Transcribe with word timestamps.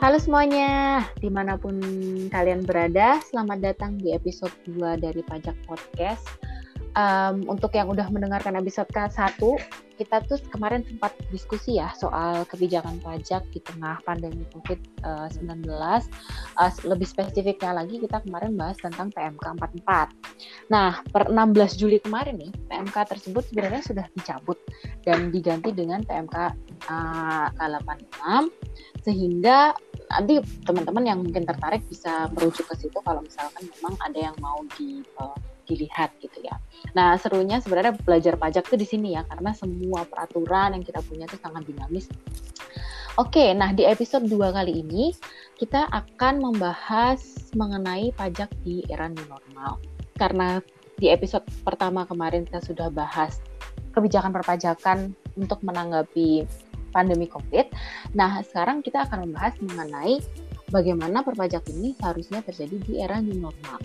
Halo 0.00 0.16
semuanya, 0.16 1.04
di 1.20 1.28
mana 1.28 1.60
pun 1.60 1.76
kalian 2.32 2.64
berada, 2.64 3.20
selamat 3.20 3.60
datang 3.60 4.00
di 4.00 4.16
episode 4.16 4.56
2 4.64 4.96
dari 4.96 5.20
Pajak 5.20 5.52
Podcast. 5.68 6.24
Um, 6.96 7.44
untuk 7.44 7.76
yang 7.76 7.92
udah 7.92 8.08
mendengarkan 8.08 8.56
episode 8.56 8.88
ke-1, 8.96 9.36
kita 10.00 10.24
tuh 10.24 10.40
kemarin 10.48 10.80
sempat 10.88 11.12
diskusi 11.28 11.76
ya 11.76 11.92
soal 11.92 12.48
kebijakan 12.48 12.96
pajak 13.04 13.44
di 13.52 13.60
tengah 13.60 14.00
pandemi 14.08 14.48
COVID-19. 14.56 15.68
Uh, 15.68 16.00
uh, 16.56 16.72
lebih 16.88 17.04
spesifiknya 17.04 17.76
lagi, 17.76 18.00
kita 18.00 18.24
kemarin 18.24 18.56
bahas 18.56 18.80
tentang 18.80 19.12
PMK 19.12 19.44
44. 19.84 20.72
Nah, 20.72 21.04
per 21.12 21.28
16 21.28 21.76
Juli 21.76 22.00
kemarin 22.00 22.40
nih, 22.40 22.48
PMK 22.72 22.96
tersebut 23.04 23.44
sebenarnya 23.52 23.84
sudah 23.84 24.08
dicabut 24.16 24.56
dan 25.04 25.28
diganti 25.28 25.76
dengan 25.76 26.00
PMK 26.08 26.36
uh, 26.88 27.52
86 27.60 28.48
sehingga 29.00 29.72
nanti 30.10 30.42
teman-teman 30.66 31.04
yang 31.06 31.18
mungkin 31.22 31.46
tertarik 31.46 31.86
bisa 31.86 32.28
merujuk 32.34 32.66
ke 32.66 32.74
situ 32.76 32.98
kalau 33.00 33.22
misalkan 33.22 33.64
memang 33.78 33.94
ada 34.02 34.18
yang 34.18 34.36
mau 34.42 34.60
di 34.76 35.00
uh, 35.22 35.38
dilihat 35.70 36.10
gitu 36.18 36.42
ya. 36.42 36.58
Nah 36.98 37.14
serunya 37.14 37.62
sebenarnya 37.62 37.94
belajar 38.02 38.34
pajak 38.34 38.66
tuh 38.66 38.74
di 38.74 38.84
sini 38.84 39.14
ya 39.14 39.22
karena 39.22 39.54
semua 39.54 40.02
peraturan 40.02 40.74
yang 40.74 40.82
kita 40.82 40.98
punya 41.06 41.30
itu 41.30 41.38
sangat 41.38 41.62
dinamis. 41.62 42.10
Oke, 43.18 43.54
nah 43.54 43.70
di 43.74 43.86
episode 43.86 44.26
2 44.26 44.56
kali 44.56 44.82
ini 44.82 45.14
kita 45.58 45.86
akan 45.92 46.40
membahas 46.40 47.20
mengenai 47.54 48.10
pajak 48.14 48.50
di 48.64 48.82
era 48.90 49.06
new 49.06 49.22
normal. 49.28 49.78
Karena 50.18 50.58
di 50.98 51.10
episode 51.10 51.46
pertama 51.62 52.06
kemarin 52.06 52.46
kita 52.48 52.60
sudah 52.64 52.88
bahas 52.90 53.38
kebijakan 53.92 54.30
perpajakan 54.30 54.98
untuk 55.34 55.58
menanggapi 55.66 56.46
pandemi 56.92 57.26
COVID. 57.30 57.72
Nah, 58.14 58.42
sekarang 58.44 58.84
kita 58.84 59.06
akan 59.08 59.30
membahas 59.30 59.54
mengenai 59.62 60.20
bagaimana 60.70 61.26
perpajak 61.26 61.66
ini 61.74 61.98
seharusnya 61.98 62.40
terjadi 62.46 62.76
di 62.86 62.92
era 63.02 63.18
new 63.18 63.36
normal. 63.36 63.82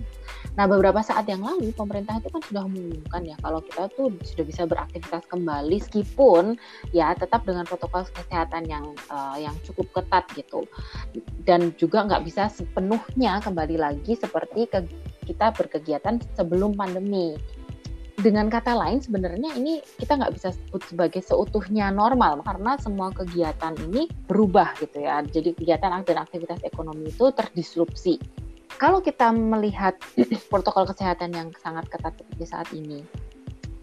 Nah, 0.55 0.65
beberapa 0.69 1.03
saat 1.03 1.27
yang 1.27 1.43
lalu 1.43 1.75
pemerintah 1.75 2.21
itu 2.21 2.31
kan 2.31 2.41
sudah 2.47 2.63
mengumumkan 2.69 3.21
ya 3.27 3.35
kalau 3.43 3.59
kita 3.59 3.91
tuh 3.97 4.13
sudah 4.23 4.45
bisa 4.47 4.63
beraktivitas 4.63 5.27
kembali 5.27 5.75
meskipun 5.75 6.55
ya 6.95 7.11
tetap 7.11 7.43
dengan 7.43 7.67
protokol 7.67 8.07
kesehatan 8.07 8.65
yang 8.71 8.95
uh, 9.11 9.35
yang 9.35 9.51
cukup 9.67 9.91
ketat 9.91 10.23
gitu. 10.37 10.63
Dan 11.43 11.75
juga 11.75 12.07
nggak 12.07 12.23
bisa 12.23 12.47
sepenuhnya 12.47 13.43
kembali 13.43 13.75
lagi 13.75 14.15
seperti 14.15 14.71
ke, 14.71 14.87
kita 15.27 15.51
berkegiatan 15.51 16.21
sebelum 16.37 16.77
pandemi 16.77 17.35
dengan 18.15 18.47
kata 18.47 18.71
lain 18.71 19.03
sebenarnya 19.03 19.59
ini 19.59 19.83
kita 19.99 20.15
nggak 20.15 20.33
bisa 20.35 20.55
sebut 20.55 20.81
sebagai 20.87 21.19
seutuhnya 21.19 21.91
normal 21.91 22.39
karena 22.47 22.79
semua 22.79 23.11
kegiatan 23.11 23.75
ini 23.91 24.07
berubah 24.27 24.75
gitu 24.79 25.03
ya. 25.03 25.19
Jadi 25.23 25.51
kegiatan 25.55 26.03
dan 26.03 26.17
aktivitas 26.23 26.63
ekonomi 26.63 27.11
itu 27.11 27.27
terdisrupsi. 27.35 28.15
Kalau 28.75 28.99
kita 28.99 29.31
melihat 29.31 29.95
protokol 30.51 30.87
kesehatan 30.87 31.35
yang 31.35 31.49
sangat 31.59 31.87
ketat 31.91 32.15
seperti 32.19 32.45
saat 32.47 32.67
ini 32.71 33.03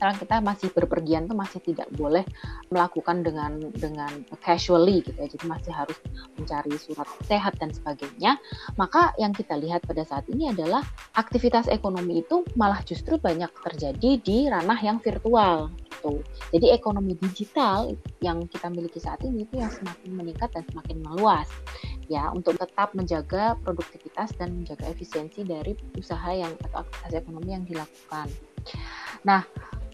sekarang 0.03 0.19
kita 0.19 0.37
masih 0.43 0.69
berpergian 0.75 1.31
tuh 1.31 1.39
masih 1.39 1.63
tidak 1.63 1.87
boleh 1.95 2.27
melakukan 2.75 3.23
dengan 3.23 3.55
dengan 3.71 4.11
casually 4.43 4.99
gitu 5.07 5.15
ya. 5.15 5.31
Jadi 5.31 5.47
masih 5.47 5.71
harus 5.71 5.95
mencari 6.35 6.75
surat 6.75 7.07
sehat 7.23 7.55
dan 7.63 7.71
sebagainya. 7.71 8.35
Maka 8.75 9.15
yang 9.15 9.31
kita 9.31 9.55
lihat 9.55 9.87
pada 9.87 10.03
saat 10.03 10.27
ini 10.27 10.51
adalah 10.51 10.83
aktivitas 11.15 11.71
ekonomi 11.71 12.27
itu 12.27 12.43
malah 12.59 12.83
justru 12.83 13.15
banyak 13.15 13.47
terjadi 13.63 14.11
di 14.19 14.51
ranah 14.51 14.83
yang 14.83 14.99
virtual 14.99 15.71
gitu. 15.87 16.19
Jadi 16.51 16.75
ekonomi 16.75 17.15
digital 17.15 17.95
yang 18.19 18.43
kita 18.51 18.75
miliki 18.75 18.99
saat 18.99 19.23
ini 19.23 19.47
itu 19.47 19.63
yang 19.63 19.71
semakin 19.71 20.11
meningkat 20.19 20.51
dan 20.51 20.67
semakin 20.67 20.99
meluas 20.99 21.47
ya 22.11 22.35
untuk 22.35 22.59
tetap 22.59 22.91
menjaga 22.99 23.55
produktivitas 23.63 24.35
dan 24.35 24.51
menjaga 24.51 24.91
efisiensi 24.91 25.47
dari 25.47 25.79
usaha 25.95 26.35
yang 26.35 26.51
atau 26.59 26.83
aktivitas 26.83 27.23
ekonomi 27.23 27.55
yang 27.55 27.63
dilakukan. 27.63 28.27
Nah, 29.23 29.47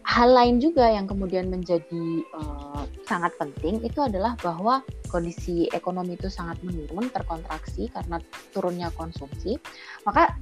hal 0.08 0.32
lain 0.32 0.56
juga 0.56 0.88
yang 0.88 1.04
kemudian 1.04 1.52
menjadi 1.52 2.24
uh, 2.32 2.88
sangat 3.04 3.36
penting 3.36 3.84
itu 3.84 4.00
adalah 4.00 4.40
bahwa 4.40 4.80
kondisi 5.12 5.68
ekonomi 5.76 6.16
itu 6.16 6.32
sangat 6.32 6.56
menurun, 6.64 7.12
terkontraksi 7.12 7.92
karena 7.92 8.16
turunnya 8.56 8.88
konsumsi. 8.96 9.60
Maka 10.08 10.32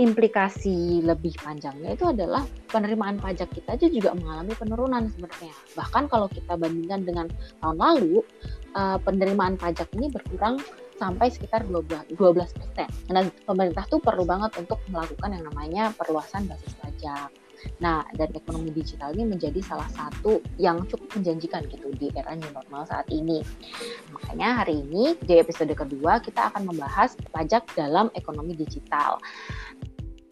implikasi 0.00 1.04
lebih 1.04 1.36
panjangnya 1.36 1.92
itu 1.92 2.08
adalah 2.08 2.48
penerimaan 2.72 3.20
pajak 3.20 3.52
kita 3.52 3.76
aja 3.76 3.92
juga 3.92 4.16
mengalami 4.16 4.56
penurunan 4.56 5.12
sebenarnya. 5.12 5.52
Bahkan 5.76 6.08
kalau 6.08 6.24
kita 6.32 6.56
bandingkan 6.56 7.04
dengan 7.04 7.26
tahun 7.60 7.76
lalu, 7.76 8.24
uh, 8.72 8.96
penerimaan 9.04 9.60
pajak 9.60 9.92
ini 10.00 10.08
berkurang 10.08 10.56
sampai 10.96 11.28
sekitar 11.28 11.68
12 11.68 12.08
persen. 12.32 12.88
Nah, 13.12 13.28
pemerintah 13.44 13.84
tuh 13.84 14.00
perlu 14.00 14.24
banget 14.24 14.56
untuk 14.56 14.80
melakukan 14.88 15.36
yang 15.36 15.44
namanya 15.48 15.92
perluasan 15.96 16.48
basis 16.48 16.72
pajak 16.80 17.28
Nah, 17.80 18.04
dan 18.16 18.32
ekonomi 18.36 18.72
digital 18.72 19.12
ini 19.16 19.24
menjadi 19.28 19.60
salah 19.64 19.88
satu 19.92 20.40
yang 20.56 20.84
cukup 20.88 21.08
menjanjikan 21.16 21.64
gitu 21.68 21.92
di 21.96 22.08
era 22.16 22.36
new 22.36 22.50
normal 22.52 22.84
saat 22.88 23.08
ini. 23.12 23.40
Makanya 24.12 24.64
hari 24.64 24.84
ini 24.84 25.16
di 25.20 25.40
episode 25.40 25.72
kedua 25.72 26.20
kita 26.20 26.52
akan 26.52 26.68
membahas 26.68 27.16
pajak 27.32 27.68
dalam 27.76 28.08
ekonomi 28.16 28.56
digital. 28.56 29.20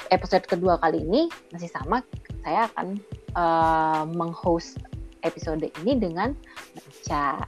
Episode 0.09 0.49
kedua 0.49 0.81
kali 0.81 1.05
ini 1.05 1.29
masih 1.53 1.69
sama, 1.69 2.01
saya 2.41 2.71
akan 2.73 2.97
uh, 3.37 4.09
menghost 4.09 4.81
episode 5.21 5.61
ini 5.85 5.93
dengan 6.01 6.33
Meca. 6.73 7.45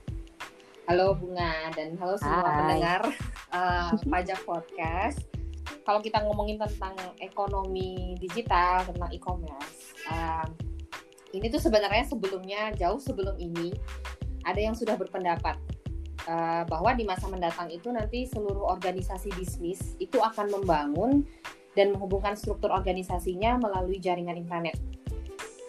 Halo 0.90 1.14
Bunga 1.14 1.70
dan 1.78 1.94
halo 2.02 2.18
semua 2.18 2.42
Hai. 2.42 2.56
pendengar 2.58 3.02
uh, 3.54 3.94
pajak 4.12 4.42
podcast 4.42 5.22
kalau 5.84 6.00
kita 6.04 6.22
ngomongin 6.24 6.60
tentang 6.60 6.94
ekonomi 7.18 8.16
digital 8.20 8.84
tentang 8.84 9.10
e-commerce 9.12 9.96
um, 10.10 10.48
ini 11.30 11.46
tuh 11.46 11.62
sebenarnya 11.62 12.04
sebelumnya 12.06 12.74
jauh 12.74 12.98
sebelum 12.98 13.38
ini 13.38 13.70
ada 14.44 14.58
yang 14.60 14.74
sudah 14.74 14.96
berpendapat 14.96 15.56
uh, 16.26 16.62
bahwa 16.66 16.90
di 16.96 17.04
masa 17.06 17.28
mendatang 17.30 17.70
itu 17.70 17.88
nanti 17.92 18.26
seluruh 18.26 18.66
organisasi 18.66 19.30
bisnis 19.36 19.94
itu 20.02 20.18
akan 20.18 20.50
membangun 20.60 21.24
dan 21.78 21.94
menghubungkan 21.94 22.34
struktur 22.34 22.74
organisasinya 22.74 23.54
melalui 23.62 24.02
jaringan 24.02 24.42
intranet. 24.42 24.74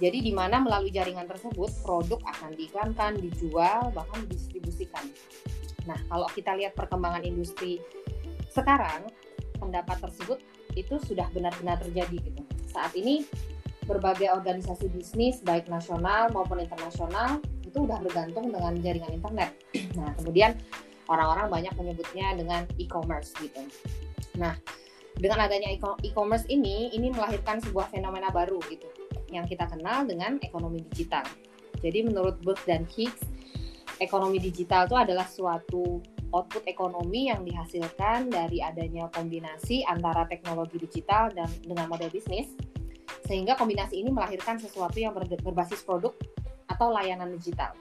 Jadi 0.02 0.18
di 0.18 0.34
mana 0.34 0.58
melalui 0.58 0.90
jaringan 0.90 1.30
tersebut 1.30 1.70
produk 1.86 2.18
akan 2.26 2.58
diiklankan, 2.58 3.22
dijual, 3.22 3.94
bahkan 3.94 4.26
didistribusikan. 4.26 5.06
Nah, 5.86 5.98
kalau 6.10 6.26
kita 6.34 6.58
lihat 6.58 6.74
perkembangan 6.74 7.22
industri 7.22 7.78
sekarang, 8.50 9.06
pendapat 9.62 10.02
tersebut 10.02 10.42
itu 10.74 10.98
sudah 11.06 11.30
benar-benar 11.30 11.78
terjadi 11.86 12.18
gitu. 12.18 12.42
Saat 12.74 12.98
ini 12.98 13.30
berbagai 13.86 14.34
organisasi 14.34 14.90
bisnis 14.90 15.42
baik 15.46 15.70
nasional 15.70 16.34
maupun 16.34 16.62
internasional 16.62 17.38
itu 17.62 17.86
udah 17.86 18.02
bergantung 18.02 18.50
dengan 18.50 18.74
jaringan 18.82 19.14
internet. 19.14 19.54
Nah, 20.02 20.16
kemudian 20.18 20.56
orang-orang 21.12 21.52
banyak 21.52 21.74
menyebutnya 21.76 22.34
dengan 22.40 22.64
e-commerce 22.80 23.36
gitu. 23.44 23.60
Nah, 24.40 24.56
dengan 25.20 25.44
adanya 25.44 25.76
e-commerce 26.02 26.48
ini, 26.48 26.96
ini 26.96 27.12
melahirkan 27.12 27.60
sebuah 27.60 27.92
fenomena 27.92 28.32
baru 28.32 28.58
gitu, 28.72 28.88
yang 29.30 29.44
kita 29.44 29.68
kenal 29.68 30.08
dengan 30.08 30.40
ekonomi 30.40 30.80
digital. 30.88 31.28
Jadi 31.84 32.08
menurut 32.08 32.40
Booth 32.40 32.64
dan 32.64 32.88
Hicks, 32.88 33.28
ekonomi 34.00 34.40
digital 34.40 34.88
itu 34.88 34.96
adalah 34.96 35.28
suatu 35.28 36.00
output 36.32 36.64
ekonomi 36.68 37.28
yang 37.32 37.44
dihasilkan 37.44 38.32
dari 38.32 38.64
adanya 38.64 39.08
kombinasi 39.12 39.84
antara 39.88 40.28
teknologi 40.28 40.80
digital 40.80 41.32
dan 41.32 41.48
dengan 41.64 41.92
model 41.92 42.12
bisnis 42.12 42.52
sehingga 43.28 43.56
kombinasi 43.56 44.02
ini 44.02 44.10
melahirkan 44.12 44.60
sesuatu 44.60 44.98
yang 45.00 45.16
berbasis 45.16 45.84
produk 45.84 46.16
atau 46.68 46.92
layanan 46.92 47.32
digital. 47.36 47.76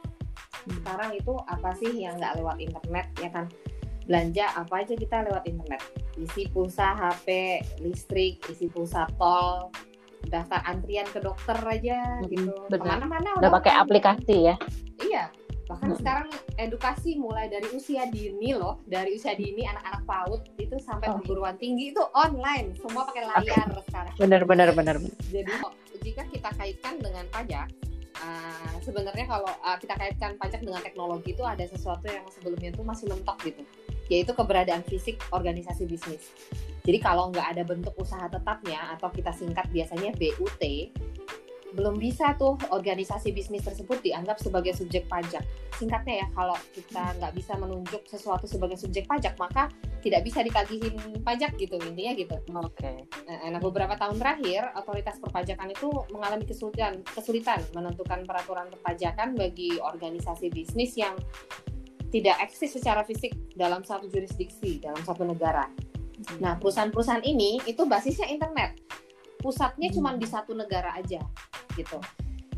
Sekarang 0.67 1.15
itu 1.17 1.35
apa 1.49 1.73
sih 1.79 1.91
yang 1.91 2.19
nggak 2.19 2.39
lewat 2.43 2.57
internet 2.61 3.07
ya 3.19 3.31
kan? 3.33 3.47
Belanja 4.07 4.47
apa 4.59 4.83
aja 4.83 4.95
kita 4.99 5.27
lewat 5.31 5.47
internet. 5.47 5.83
Isi 6.19 6.51
pulsa 6.51 6.93
HP, 6.99 7.61
listrik, 7.81 8.43
isi 8.51 8.67
pulsa 8.67 9.07
tol, 9.17 9.71
daftar 10.29 10.61
antrian 10.69 11.07
ke 11.09 11.23
dokter 11.23 11.57
aja 11.65 12.21
gitu. 12.27 12.53
Ke 12.69 12.79
mana-mana 12.83 13.39
udah 13.39 13.51
pakai 13.51 13.73
aplikasi 13.73 14.53
ya? 14.53 14.57
Iya, 15.01 15.33
bahkan 15.71 15.95
hmm. 15.95 15.99
sekarang 16.03 16.29
edukasi 16.59 17.15
mulai 17.15 17.47
dari 17.47 17.71
usia 17.71 18.11
dini 18.11 18.59
loh 18.59 18.83
dari 18.91 19.15
usia 19.15 19.39
dini 19.39 19.63
anak-anak 19.71 20.03
PAUD 20.03 20.43
itu 20.59 20.77
sampai 20.83 21.15
oh. 21.15 21.23
perguruan 21.23 21.55
tinggi 21.63 21.95
itu 21.95 22.03
online 22.11 22.75
semua 22.83 23.07
pakai 23.07 23.23
layar 23.23 23.71
okay. 23.71 23.87
sekarang 23.87 24.15
benar 24.19 24.43
benar 24.43 24.69
benar 24.75 24.97
jadi 25.31 25.55
jika 26.03 26.27
kita 26.27 26.51
kaitkan 26.59 26.99
dengan 26.99 27.23
pajak 27.31 27.71
uh, 28.19 28.75
sebenarnya 28.83 29.31
kalau 29.31 29.53
uh, 29.63 29.79
kita 29.79 29.95
kaitkan 29.95 30.35
pajak 30.43 30.59
dengan 30.59 30.83
teknologi 30.83 31.39
itu 31.39 31.47
ada 31.47 31.63
sesuatu 31.63 32.11
yang 32.11 32.27
sebelumnya 32.35 32.75
itu 32.75 32.83
masih 32.83 33.07
mentok 33.07 33.39
gitu 33.47 33.63
yaitu 34.11 34.35
keberadaan 34.35 34.83
fisik 34.91 35.23
organisasi 35.31 35.87
bisnis 35.87 36.35
jadi 36.83 36.99
kalau 36.99 37.31
nggak 37.31 37.47
ada 37.47 37.63
bentuk 37.63 37.95
usaha 37.95 38.27
tetapnya 38.27 38.91
atau 38.99 39.07
kita 39.15 39.31
singkat 39.31 39.71
biasanya 39.71 40.11
BUT 40.19 40.63
belum 41.75 41.99
bisa 41.99 42.35
tuh 42.35 42.59
organisasi 42.71 43.31
bisnis 43.31 43.63
tersebut 43.63 44.03
dianggap 44.03 44.43
sebagai 44.43 44.75
subjek 44.75 45.07
pajak. 45.07 45.43
Singkatnya 45.79 46.25
ya, 46.25 46.27
kalau 46.35 46.57
kita 46.75 47.15
nggak 47.19 47.33
bisa 47.37 47.53
menunjuk 47.57 48.03
sesuatu 48.07 48.45
sebagai 48.45 48.77
subjek 48.77 49.07
pajak, 49.07 49.39
maka 49.39 49.71
tidak 50.01 50.27
bisa 50.27 50.41
ditagihin 50.43 50.97
pajak 51.23 51.55
gitu 51.57 51.77
intinya 51.81 52.13
gitu. 52.17 52.37
Oke. 52.57 52.75
Okay. 52.77 52.97
Nah, 53.49 53.61
beberapa 53.61 53.95
tahun 53.97 54.19
terakhir 54.19 54.73
otoritas 54.77 55.21
perpajakan 55.21 55.73
itu 55.73 55.89
mengalami 56.11 56.45
kesulitan 56.49 57.05
kesulitan 57.05 57.61
menentukan 57.77 58.25
peraturan 58.25 58.69
perpajakan 58.73 59.37
bagi 59.37 59.79
organisasi 59.79 60.51
bisnis 60.51 60.97
yang 60.97 61.15
tidak 62.11 62.43
eksis 62.43 62.75
secara 62.75 63.07
fisik 63.07 63.33
dalam 63.55 63.87
satu 63.87 64.11
jurisdiksi 64.11 64.83
dalam 64.83 65.01
satu 65.07 65.23
negara. 65.23 65.71
Nah, 66.43 66.59
perusahaan-perusahaan 66.61 67.25
ini 67.25 67.65
itu 67.65 67.87
basisnya 67.89 68.29
internet. 68.29 68.77
Pusatnya 69.41 69.89
cuma 69.89 70.13
di 70.21 70.29
satu 70.29 70.53
negara 70.53 70.93
aja 70.93 71.25
gitu. 71.77 71.99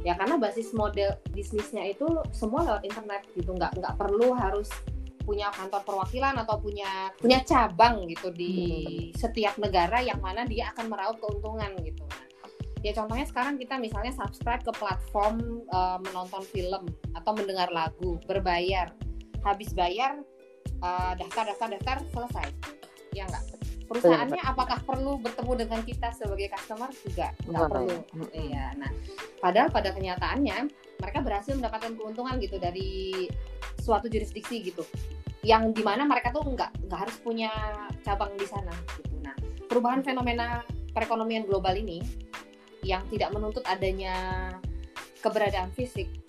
Ya 0.02 0.18
karena 0.18 0.34
basis 0.34 0.74
model 0.74 1.14
bisnisnya 1.30 1.86
itu 1.86 2.06
semua 2.34 2.66
lewat 2.66 2.82
internet 2.82 3.22
gitu. 3.38 3.54
Nggak 3.54 3.78
nggak 3.78 3.94
perlu 3.94 4.34
harus 4.34 4.68
punya 5.22 5.54
kantor 5.54 5.86
perwakilan 5.86 6.34
atau 6.42 6.58
punya 6.58 7.14
punya 7.22 7.38
cabang 7.46 8.10
gitu 8.10 8.34
di 8.34 8.54
hmm. 8.54 9.14
setiap 9.14 9.54
negara 9.62 10.02
yang 10.02 10.18
mana 10.18 10.42
dia 10.42 10.74
akan 10.74 10.90
meraup 10.90 11.22
keuntungan 11.22 11.70
gitu. 11.86 12.02
Ya 12.82 12.90
contohnya 12.90 13.22
sekarang 13.30 13.62
kita 13.62 13.78
misalnya 13.78 14.10
subscribe 14.10 14.66
ke 14.66 14.74
platform 14.74 15.62
uh, 15.70 16.02
menonton 16.02 16.42
film 16.50 16.90
atau 17.14 17.32
mendengar 17.38 17.70
lagu 17.70 18.18
berbayar. 18.26 18.90
Habis 19.46 19.70
bayar 19.70 20.18
uh, 20.82 21.14
daftar 21.14 21.54
daftar 21.54 21.78
daftar 21.78 21.98
selesai. 22.10 22.46
Ya 23.14 23.30
enggak 23.30 23.51
perusahaannya 23.92 24.42
apakah 24.42 24.78
perlu 24.88 25.20
bertemu 25.20 25.52
dengan 25.68 25.80
kita 25.84 26.08
sebagai 26.16 26.48
customer? 26.56 26.88
Juga 27.04 27.36
nggak 27.44 27.68
perlu. 27.68 27.98
Iya 28.32 28.72
nah 28.80 28.90
padahal 29.44 29.68
pada 29.68 29.92
kenyataannya 29.92 30.56
mereka 30.96 31.18
berhasil 31.20 31.52
mendapatkan 31.52 31.92
keuntungan 31.92 32.40
gitu 32.40 32.56
dari 32.56 33.28
suatu 33.76 34.08
jurisdiksi 34.08 34.64
gitu 34.64 34.86
yang 35.42 35.74
di 35.74 35.82
mana 35.82 36.06
mereka 36.06 36.30
tuh 36.30 36.46
nggak 36.46 36.88
nggak 36.88 37.00
harus 37.04 37.16
punya 37.20 37.50
cabang 38.00 38.32
di 38.38 38.46
sana 38.48 38.72
gitu. 38.96 39.12
Nah 39.20 39.36
perubahan 39.68 40.00
fenomena 40.00 40.64
perekonomian 40.96 41.44
global 41.44 41.76
ini 41.76 42.00
yang 42.82 43.04
tidak 43.12 43.30
menuntut 43.30 43.62
adanya 43.68 44.48
keberadaan 45.22 45.70
fisik 45.70 46.21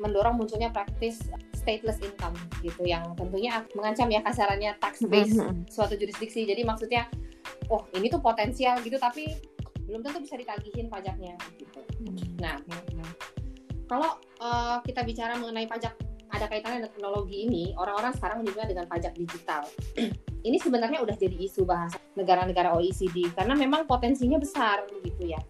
mendorong 0.00 0.40
munculnya 0.40 0.72
praktis 0.72 1.20
stateless 1.52 2.00
income 2.00 2.32
gitu 2.64 2.88
yang 2.88 3.12
tentunya 3.14 3.60
mengancam 3.76 4.08
ya 4.08 4.24
kasarannya 4.24 4.72
tax 4.80 5.04
base 5.04 5.36
mm-hmm. 5.36 5.68
suatu 5.68 5.94
jurisdiksi. 5.94 6.48
Jadi 6.48 6.64
maksudnya 6.64 7.06
oh 7.68 7.84
ini 7.94 8.08
tuh 8.08 8.24
potensial 8.24 8.80
gitu 8.80 8.96
tapi 8.96 9.28
belum 9.84 10.00
tentu 10.00 10.24
bisa 10.24 10.40
ditagihin 10.40 10.88
pajaknya 10.88 11.36
gitu. 11.60 11.84
Mm-hmm. 12.00 12.40
Nah, 12.40 12.56
kalau 13.90 14.16
uh, 14.40 14.80
kita 14.86 15.04
bicara 15.04 15.36
mengenai 15.36 15.68
pajak 15.68 15.92
ada 16.30 16.46
kaitannya 16.46 16.86
dengan 16.86 16.92
teknologi 16.94 17.36
ini, 17.42 17.74
orang-orang 17.74 18.14
sekarang 18.14 18.46
juga 18.46 18.62
dengan 18.62 18.86
pajak 18.86 19.18
digital. 19.18 19.66
ini 20.48 20.56
sebenarnya 20.56 21.02
udah 21.02 21.16
jadi 21.18 21.36
isu 21.36 21.66
bahasa 21.66 21.98
negara-negara 22.14 22.72
OECD 22.78 23.28
karena 23.34 23.58
memang 23.58 23.84
potensinya 23.84 24.38
besar 24.38 24.86
gitu 25.04 25.26
ya. 25.26 25.42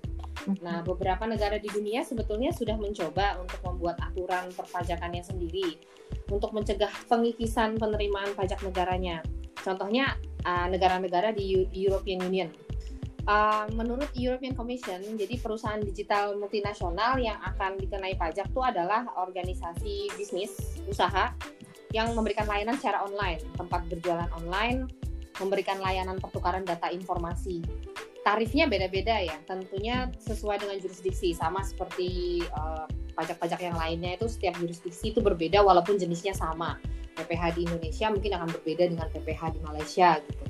Nah, 0.65 0.81
beberapa 0.81 1.29
negara 1.29 1.61
di 1.61 1.69
dunia 1.69 2.01
sebetulnya 2.01 2.49
sudah 2.55 2.81
mencoba 2.81 3.37
untuk 3.45 3.61
membuat 3.61 4.01
aturan 4.01 4.49
perpajakannya 4.57 5.21
sendiri 5.21 5.77
untuk 6.33 6.57
mencegah 6.57 6.91
pengikisan 7.11 7.77
penerimaan 7.77 8.33
pajak 8.33 8.65
negaranya. 8.65 9.21
Contohnya 9.61 10.17
uh, 10.49 10.67
negara-negara 10.73 11.37
di 11.37 11.69
European 11.77 12.25
Union. 12.25 12.49
Uh, 13.29 13.69
menurut 13.77 14.09
European 14.17 14.57
Commission, 14.57 14.97
jadi 15.15 15.37
perusahaan 15.37 15.79
digital 15.79 16.41
multinasional 16.41 17.21
yang 17.21 17.37
akan 17.45 17.77
dikenai 17.77 18.17
pajak 18.17 18.49
itu 18.49 18.61
adalah 18.65 19.05
organisasi 19.21 20.09
bisnis 20.17 20.81
usaha 20.89 21.29
yang 21.93 22.17
memberikan 22.17 22.49
layanan 22.49 22.81
secara 22.81 23.05
online, 23.05 23.45
tempat 23.61 23.85
berjualan 23.93 24.31
online, 24.33 24.89
memberikan 25.37 25.79
layanan 25.85 26.17
pertukaran 26.17 26.65
data 26.65 26.89
informasi 26.89 27.61
tarifnya 28.23 28.69
beda-beda 28.69 29.21
ya. 29.21 29.37
Tentunya 29.49 30.09
sesuai 30.21 30.61
dengan 30.61 30.77
jurisdiksi. 30.81 31.33
Sama 31.33 31.65
seperti 31.65 32.43
eh, 32.45 32.87
pajak-pajak 33.17 33.61
yang 33.61 33.77
lainnya 33.77 34.17
itu 34.17 34.27
setiap 34.29 34.57
jurisdiksi 34.61 35.13
itu 35.13 35.21
berbeda 35.21 35.61
walaupun 35.61 35.97
jenisnya 36.01 36.33
sama. 36.37 36.81
PPH 37.11 37.43
di 37.59 37.61
Indonesia 37.69 38.07
mungkin 38.09 38.33
akan 38.33 38.49
berbeda 38.49 38.85
dengan 38.87 39.07
PPH 39.13 39.43
di 39.59 39.61
Malaysia 39.61 40.17
gitu. 40.25 40.45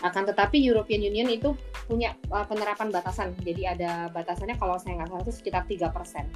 Akan 0.00 0.24
tetapi 0.24 0.56
European 0.58 1.04
Union 1.04 1.28
itu 1.28 1.52
punya 1.84 2.16
uh, 2.32 2.48
penerapan 2.48 2.88
batasan. 2.88 3.36
Jadi 3.44 3.68
ada 3.68 4.08
batasannya 4.10 4.56
kalau 4.56 4.80
saya 4.80 4.98
nggak 4.98 5.08
salah 5.12 5.22
itu 5.22 5.34
sekitar 5.36 5.62
3 5.68 5.92
persen. 5.94 6.26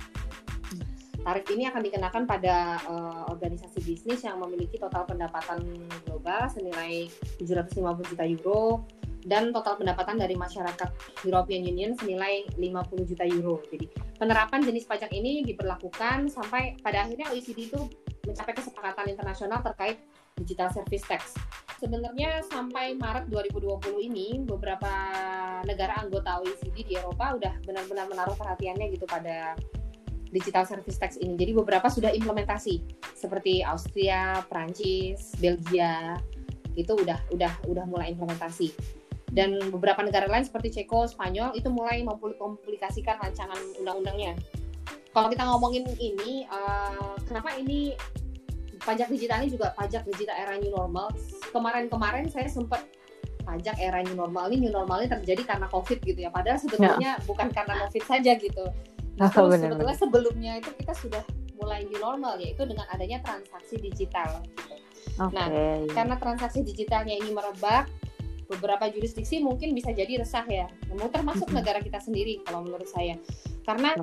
Tarif 1.26 1.42
ini 1.50 1.66
akan 1.66 1.82
dikenakan 1.82 2.22
pada 2.22 2.78
uh, 2.86 3.26
organisasi 3.34 3.82
bisnis 3.82 4.22
yang 4.22 4.38
memiliki 4.38 4.78
total 4.78 5.02
pendapatan 5.10 5.58
global 6.06 6.46
senilai 6.46 7.10
750 7.42 8.14
juta 8.14 8.22
euro 8.22 8.86
dan 9.26 9.50
total 9.50 9.74
pendapatan 9.74 10.16
dari 10.16 10.38
masyarakat 10.38 10.88
European 11.26 11.66
Union 11.66 11.92
senilai 11.98 12.46
50 12.54 13.10
juta 13.10 13.26
euro. 13.26 13.58
Jadi 13.66 13.90
penerapan 14.16 14.62
jenis 14.62 14.86
pajak 14.86 15.10
ini 15.10 15.42
diberlakukan 15.42 16.30
sampai 16.30 16.78
pada 16.78 17.02
akhirnya 17.02 17.34
OECD 17.34 17.66
itu 17.66 17.90
mencapai 18.22 18.54
kesepakatan 18.54 19.10
internasional 19.10 19.60
terkait 19.66 19.98
digital 20.38 20.70
service 20.70 21.02
tax. 21.04 21.34
Sebenarnya 21.82 22.40
sampai 22.46 22.96
Maret 22.96 23.28
2020 23.28 24.08
ini 24.08 24.40
beberapa 24.46 24.88
negara 25.66 26.00
anggota 26.00 26.40
OECD 26.40 26.86
di 26.86 26.94
Eropa 26.96 27.36
udah 27.36 27.52
benar-benar 27.66 28.06
menaruh 28.08 28.38
perhatiannya 28.38 28.94
gitu 28.94 29.04
pada 29.04 29.58
digital 30.30 30.64
service 30.64 30.96
tax 30.96 31.18
ini. 31.18 31.34
Jadi 31.34 31.52
beberapa 31.56 31.90
sudah 31.90 32.14
implementasi 32.14 32.82
seperti 33.12 33.60
Austria, 33.66 34.40
Prancis, 34.46 35.34
Belgia 35.36 36.16
itu 36.76 36.92
udah 36.92 37.18
udah 37.32 37.52
udah 37.72 37.84
mulai 37.88 38.12
implementasi 38.12 38.68
dan 39.36 39.60
beberapa 39.68 40.00
negara 40.00 40.24
lain 40.24 40.48
seperti 40.48 40.80
Ceko, 40.80 41.04
Spanyol 41.04 41.52
itu 41.52 41.68
mulai 41.68 42.00
mempublikasikan 42.00 43.20
rancangan 43.20 43.60
undang-undangnya. 43.76 44.32
Kalau 45.12 45.28
kita 45.28 45.44
ngomongin 45.44 45.84
ini, 46.00 46.48
uh, 46.48 47.20
kenapa 47.28 47.52
ini 47.60 47.92
pajak 48.80 49.12
digital 49.12 49.44
ini 49.44 49.52
juga 49.52 49.76
pajak 49.76 50.08
digital 50.08 50.36
era 50.40 50.56
new 50.56 50.72
normal? 50.72 51.12
Kemarin-kemarin 51.52 52.32
saya 52.32 52.48
sempat 52.48 52.88
pajak 53.44 53.76
era 53.76 54.00
new 54.02 54.16
normal 54.16 54.48
ini 54.50 54.66
new 54.66 54.74
normal 54.74 55.04
ini 55.04 55.12
terjadi 55.12 55.44
karena 55.44 55.68
COVID 55.68 56.00
gitu 56.00 56.16
ya. 56.24 56.32
Padahal 56.32 56.56
sebetulnya 56.56 57.20
ya. 57.20 57.24
bukan 57.28 57.52
karena 57.52 57.84
COVID 57.86 58.04
saja 58.08 58.32
gitu. 58.40 58.64
Justru 59.16 59.40
oh, 59.44 59.52
sebetulnya 59.52 59.96
sebelumnya 59.96 60.52
itu 60.60 60.70
kita 60.80 60.92
sudah 60.96 61.22
mulai 61.60 61.84
new 61.84 62.00
normal 62.00 62.40
yaitu 62.40 62.64
dengan 62.64 62.88
adanya 62.88 63.20
transaksi 63.20 63.80
digital. 63.80 64.40
Gitu. 64.44 64.76
Okay. 65.16 65.32
Nah, 65.32 65.48
karena 65.96 66.14
transaksi 66.20 66.60
digitalnya 66.60 67.16
ini 67.16 67.32
merebak, 67.32 67.88
beberapa 68.46 68.86
jurisdiksi 68.90 69.42
mungkin 69.42 69.74
bisa 69.74 69.90
jadi 69.90 70.22
resah 70.22 70.46
ya, 70.46 70.66
termasuk 71.10 71.50
negara 71.50 71.82
kita 71.82 71.98
sendiri 71.98 72.42
kalau 72.46 72.62
menurut 72.62 72.86
saya, 72.86 73.18
karena 73.66 73.94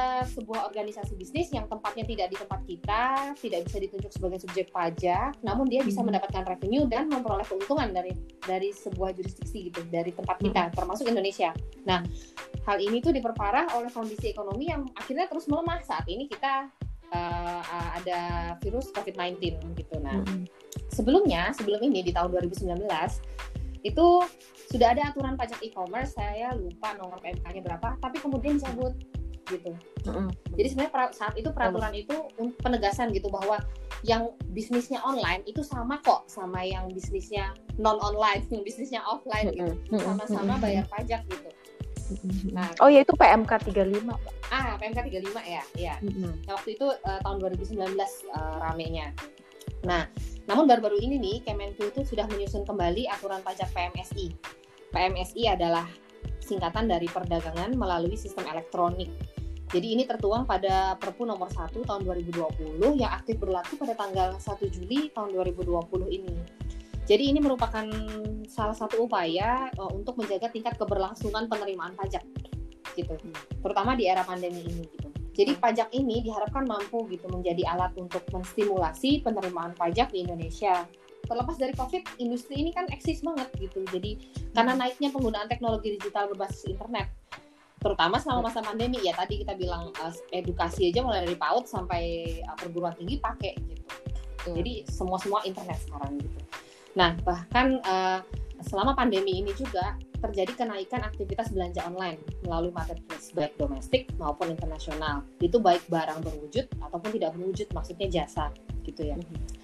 uh, 0.00 0.24
sebuah 0.24 0.72
organisasi 0.72 1.16
bisnis 1.16 1.52
yang 1.52 1.68
tempatnya 1.68 2.04
tidak 2.08 2.32
di 2.32 2.36
tempat 2.40 2.60
kita, 2.64 3.04
tidak 3.36 3.60
bisa 3.68 3.78
ditunjuk 3.82 4.10
sebagai 4.12 4.38
subjek 4.40 4.72
pajak, 4.72 5.36
namun 5.44 5.68
dia 5.68 5.84
bisa 5.84 6.00
mendapatkan 6.00 6.46
revenue 6.48 6.88
dan 6.88 7.12
memperoleh 7.12 7.44
keuntungan 7.44 7.92
dari 7.92 8.16
dari 8.44 8.72
sebuah 8.72 9.12
jurisdiksi 9.16 9.68
gitu, 9.68 9.84
dari 9.92 10.14
tempat 10.14 10.40
kita, 10.40 10.62
termasuk 10.72 11.08
Indonesia. 11.08 11.52
Nah, 11.84 12.00
hal 12.64 12.78
ini 12.80 13.04
tuh 13.04 13.12
diperparah 13.12 13.76
oleh 13.76 13.92
kondisi 13.92 14.32
ekonomi 14.32 14.72
yang 14.72 14.88
akhirnya 14.96 15.28
terus 15.28 15.46
melemah. 15.46 15.82
Saat 15.84 16.08
ini 16.08 16.26
kita 16.26 16.68
uh, 17.12 17.62
ada 18.00 18.20
virus 18.64 18.88
COVID-19 18.94 19.60
gitu. 19.76 19.96
Nah, 20.00 20.22
sebelumnya 20.90 21.52
sebelum 21.54 21.80
ini 21.84 22.02
di 22.04 22.12
tahun 22.14 22.32
2019 22.34 22.86
itu 23.82 24.06
sudah 24.70 24.92
ada 24.94 25.10
aturan 25.10 25.34
pajak 25.34 25.58
e-commerce 25.64 26.14
saya 26.14 26.52
lupa 26.54 26.94
nomor 27.00 27.18
PMK-nya 27.24 27.62
berapa 27.64 27.96
tapi 27.98 28.16
kemudian 28.20 28.60
dicabut 28.60 28.94
gitu 29.50 29.72
mm-hmm. 30.06 30.28
jadi 30.54 30.68
sebenarnya 30.70 31.10
saat 31.10 31.34
itu 31.34 31.50
peraturan 31.50 31.90
itu 31.96 32.14
penegasan 32.62 33.10
gitu 33.10 33.26
bahwa 33.32 33.58
yang 34.06 34.32
bisnisnya 34.54 35.02
online 35.04 35.44
itu 35.44 35.60
sama 35.60 35.98
kok 36.00 36.24
sama 36.30 36.62
yang 36.62 36.88
bisnisnya 36.94 37.52
non 37.76 37.98
online 37.98 38.46
yang 38.54 38.62
bisnisnya 38.62 39.00
offline 39.04 39.50
gitu 39.52 39.74
sama-sama 40.00 40.56
bayar 40.62 40.86
pajak 40.88 41.24
gitu 41.28 41.50
Nah, 42.50 42.66
oh 42.82 42.90
ya 42.90 43.06
itu 43.06 43.14
PMK 43.14 43.70
35, 43.70 44.02
Pak. 44.02 44.34
Ah, 44.50 44.74
PMK 44.82 44.98
35 45.14 45.46
ya, 45.46 45.62
ya. 45.78 45.94
Mm-hmm. 46.02 46.42
Nah, 46.42 46.52
waktu 46.58 46.74
itu 46.74 46.86
uh, 46.90 47.20
tahun 47.22 47.38
2019 47.38 47.78
uh, 47.78 47.86
eh, 47.86 48.54
ramenya. 48.58 49.14
Nah, 49.86 50.10
namun 50.50 50.66
baru-baru 50.66 50.98
ini 50.98 51.22
nih 51.22 51.36
Kemenku 51.46 51.94
itu 51.94 52.02
sudah 52.02 52.26
menyusun 52.26 52.66
kembali 52.66 53.06
aturan 53.06 53.38
pajak 53.46 53.70
PMSI. 53.70 54.34
PMSI 54.90 55.46
adalah 55.46 55.86
singkatan 56.42 56.90
dari 56.90 57.06
perdagangan 57.06 57.70
melalui 57.78 58.18
sistem 58.18 58.50
elektronik. 58.50 59.06
Jadi 59.70 59.94
ini 59.94 60.02
tertuang 60.02 60.50
pada 60.50 60.98
Perpu 60.98 61.22
nomor 61.22 61.46
1 61.46 61.70
tahun 61.86 62.02
2020 62.02 62.82
yang 62.98 63.14
aktif 63.14 63.38
berlaku 63.38 63.78
pada 63.78 63.94
tanggal 63.94 64.34
1 64.34 64.74
Juli 64.74 65.14
tahun 65.14 65.30
2020 65.38 66.18
ini. 66.18 66.34
Jadi 67.06 67.30
ini 67.30 67.38
merupakan 67.38 67.86
salah 68.50 68.74
satu 68.74 69.06
upaya 69.06 69.70
uh, 69.78 69.94
untuk 69.94 70.18
menjaga 70.18 70.50
tingkat 70.50 70.74
keberlangsungan 70.74 71.46
penerimaan 71.46 71.94
pajak. 71.94 72.26
gitu 72.98 73.14
terutama 73.62 73.94
di 73.94 74.10
era 74.10 74.26
pandemi 74.26 74.66
ini 74.66 74.82
gitu 74.82 75.09
jadi 75.40 75.56
pajak 75.56 75.88
ini 75.96 76.20
diharapkan 76.20 76.68
mampu 76.68 77.08
gitu 77.08 77.24
menjadi 77.32 77.64
alat 77.72 77.96
untuk 77.96 78.20
menstimulasi 78.28 79.24
penerimaan 79.24 79.72
pajak 79.72 80.12
di 80.12 80.28
Indonesia 80.28 80.84
terlepas 81.24 81.56
dari 81.56 81.72
COVID, 81.78 82.20
industri 82.20 82.58
ini 82.58 82.74
kan 82.74 82.90
eksis 82.90 83.22
banget 83.22 83.48
gitu. 83.56 83.86
Jadi 83.88 84.18
karena 84.52 84.74
naiknya 84.74 85.14
penggunaan 85.14 85.46
teknologi 85.46 85.96
digital 85.96 86.26
berbasis 86.32 86.66
internet, 86.66 87.06
terutama 87.78 88.18
selama 88.18 88.50
masa 88.50 88.60
pandemi 88.60 88.98
ya 89.00 89.14
tadi 89.14 89.40
kita 89.40 89.54
bilang 89.54 89.94
uh, 90.02 90.14
edukasi 90.34 90.90
aja 90.90 91.00
mulai 91.06 91.24
dari 91.24 91.38
PAUD 91.38 91.64
sampai 91.70 92.02
uh, 92.44 92.56
perguruan 92.58 92.92
tinggi 92.98 93.22
pakai 93.22 93.54
gitu. 93.56 93.86
Jadi 94.50 94.84
semua 94.90 95.22
semua 95.22 95.40
internet 95.46 95.78
sekarang 95.86 96.18
gitu. 96.18 96.38
Nah 96.98 97.14
bahkan 97.22 97.78
uh, 97.86 98.20
selama 98.64 98.92
pandemi 98.96 99.40
ini 99.40 99.52
juga 99.56 99.96
terjadi 100.20 100.52
kenaikan 100.52 101.00
aktivitas 101.00 101.48
belanja 101.48 101.80
online 101.88 102.20
melalui 102.44 102.70
marketplace 102.70 103.32
baik 103.32 103.56
domestik 103.56 104.12
maupun 104.20 104.52
internasional. 104.52 105.24
Itu 105.40 105.58
baik 105.58 105.88
barang 105.88 106.20
berwujud 106.20 106.68
ataupun 106.84 107.10
tidak 107.16 107.32
berwujud, 107.36 107.68
maksudnya 107.72 108.08
jasa 108.08 108.52
gitu 108.84 109.08
ya. 109.08 109.16
-hmm. 109.16 109.60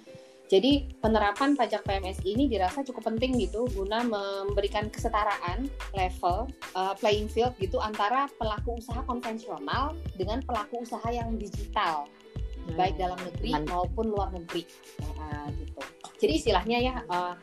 Jadi 0.47 0.87
penerapan 1.03 1.59
pajak 1.59 1.83
PMS 1.83 2.23
ini 2.23 2.47
dirasa 2.47 2.79
cukup 2.79 3.11
penting 3.11 3.35
gitu 3.35 3.67
guna 3.75 3.99
memberikan 3.99 4.87
kesetaraan 4.87 5.67
level 5.91 6.47
uh, 6.71 6.95
playing 6.95 7.27
field 7.27 7.51
gitu 7.59 7.83
antara 7.83 8.31
pelaku 8.39 8.79
usaha 8.79 9.03
konvensional 9.03 9.91
dengan 10.15 10.39
pelaku 10.47 10.87
usaha 10.87 11.03
yang 11.11 11.35
digital 11.35 12.07
hmm. 12.63 12.79
baik 12.79 12.95
dalam 12.95 13.19
negeri 13.27 13.59
maupun 13.67 14.07
luar 14.07 14.31
negeri 14.31 14.63
uh, 15.19 15.51
gitu. 15.51 15.83
Jadi 16.23 16.33
istilahnya 16.39 16.77
ya 16.79 16.95
uh, 17.11 17.35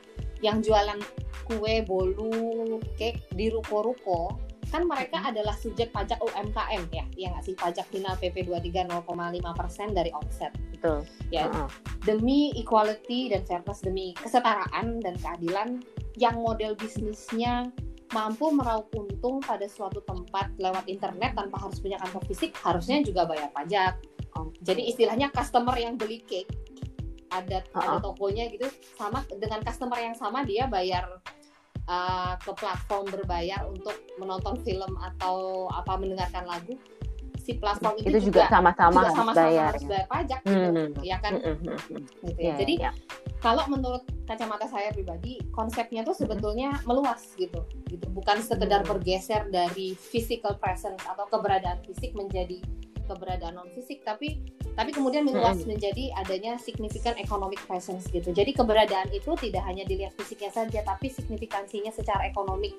yang 0.44 0.60
jualan 0.60 1.00
kue, 1.48 1.80
bolu, 1.88 2.80
cake 3.00 3.24
di 3.32 3.48
ruko-ruko 3.48 4.36
kan 4.74 4.90
mereka 4.90 5.22
adalah 5.22 5.54
subjek 5.54 5.94
pajak 5.94 6.18
UMKM 6.18 6.90
ya, 6.90 7.06
yang 7.14 7.30
ngasih 7.38 7.54
pajak 7.54 7.86
final 7.94 8.18
PP 8.18 8.42
23 8.50 8.90
0,5 8.90 9.06
persen 9.54 9.94
dari 9.94 10.10
omset. 10.10 10.50
Betul. 10.74 11.06
Ya, 11.30 11.46
uh 11.46 11.64
-uh. 11.64 11.68
demi 12.02 12.50
equality 12.58 13.30
dan 13.30 13.46
fairness, 13.46 13.86
demi 13.86 14.18
kesetaraan 14.18 14.98
dan 14.98 15.14
keadilan 15.22 15.78
yang 16.18 16.42
model 16.42 16.74
bisnisnya 16.74 17.70
mampu 18.10 18.50
meraup 18.50 18.90
untung 18.98 19.38
pada 19.46 19.70
suatu 19.70 20.02
tempat 20.02 20.50
lewat 20.58 20.90
internet 20.90 21.38
tanpa 21.38 21.54
harus 21.62 21.78
punya 21.78 21.94
kantor 22.02 22.26
fisik, 22.26 22.50
harusnya 22.58 22.98
juga 23.06 23.30
bayar 23.30 23.54
pajak. 23.54 23.94
Jadi 24.66 24.90
istilahnya 24.90 25.30
customer 25.30 25.78
yang 25.78 25.94
beli 25.94 26.18
cake 26.26 26.50
ada 27.34 27.58
uh 27.60 27.76
-uh. 27.76 27.82
ada 27.82 27.96
tokonya 27.98 28.44
gitu 28.52 28.66
sama 28.94 29.26
dengan 29.34 29.60
customer 29.66 29.98
yang 29.98 30.14
sama 30.14 30.46
dia 30.46 30.70
bayar 30.70 31.08
uh, 31.90 32.34
ke 32.38 32.52
platform 32.54 33.10
berbayar 33.10 33.66
untuk 33.66 33.96
menonton 34.16 34.60
film 34.62 34.92
atau 35.02 35.66
apa 35.74 35.98
mendengarkan 35.98 36.46
lagu 36.46 36.78
si 37.44 37.60
platform 37.60 38.00
itu, 38.00 38.08
itu 38.08 38.32
juga 38.32 38.48
sama-sama 38.48 39.04
harus, 39.04 39.12
sama 39.12 39.32
bayar, 39.36 39.76
harus 39.76 39.84
bayar 39.84 40.06
pajak 40.08 40.40
gitu 40.48 40.68
hmm. 40.72 40.92
ya 41.04 41.16
kan 41.20 41.32
hmm. 41.36 41.56
hmm, 41.60 41.76
gitu 42.24 42.40
ya. 42.40 42.46
Yeah, 42.48 42.56
jadi 42.56 42.74
yeah. 42.88 42.94
kalau 43.44 43.68
menurut 43.68 44.00
kacamata 44.24 44.64
saya 44.64 44.88
pribadi 44.96 45.44
konsepnya 45.52 46.08
tuh 46.08 46.16
sebetulnya 46.16 46.72
hmm. 46.72 46.88
meluas 46.88 47.20
gitu 47.36 47.60
gitu 47.92 48.06
bukan 48.16 48.40
sekedar 48.40 48.80
hmm. 48.80 48.96
bergeser 48.96 49.44
dari 49.52 49.92
physical 49.92 50.56
presence 50.56 51.04
atau 51.04 51.28
keberadaan 51.28 51.84
fisik 51.84 52.16
menjadi 52.16 52.64
keberadaan 53.04 53.60
non 53.60 53.68
fisik 53.76 54.00
tapi 54.08 54.40
tapi 54.74 54.90
kemudian 54.90 55.26
meluas 55.26 55.62
hmm. 55.62 55.74
menjadi 55.74 56.04
adanya 56.18 56.58
signifikan 56.58 57.14
economic 57.18 57.62
presence 57.66 58.10
gitu. 58.10 58.34
Jadi 58.34 58.54
keberadaan 58.54 59.10
itu 59.14 59.32
tidak 59.38 59.62
hanya 59.66 59.86
dilihat 59.86 60.14
fisiknya 60.18 60.50
saja, 60.50 60.82
tapi 60.82 61.10
signifikansinya 61.10 61.94
secara 61.94 62.26
ekonomik. 62.26 62.74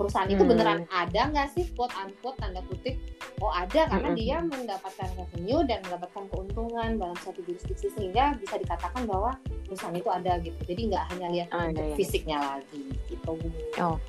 Perusahaan 0.00 0.24
hmm. 0.26 0.36
itu 0.40 0.44
beneran 0.48 0.80
ada 0.88 1.28
nggak 1.28 1.48
sih 1.52 1.68
quote 1.76 1.92
unquote 1.92 2.40
tanda 2.40 2.64
kutip? 2.66 2.96
Oh 3.44 3.52
ada 3.52 3.84
karena 3.88 4.10
hmm. 4.12 4.18
dia 4.18 4.36
mendapatkan 4.40 5.08
revenue 5.16 5.60
dan 5.68 5.84
mendapatkan 5.84 6.24
keuntungan 6.32 6.88
dalam 6.96 7.16
satu 7.20 7.44
jurisdiksi 7.44 7.92
sehingga 7.92 8.32
bisa 8.40 8.56
dikatakan 8.56 9.04
bahwa 9.04 9.36
perusahaan 9.68 9.92
itu 9.92 10.08
ada 10.08 10.40
gitu. 10.40 10.60
Jadi 10.64 10.80
nggak 10.88 11.04
hanya 11.14 11.28
lihat 11.28 11.48
oh, 11.52 11.68
iya. 11.68 11.94
fisiknya 12.00 12.38
lagi 12.40 12.82
gitu. 13.12 13.36
Oh 13.76 14.00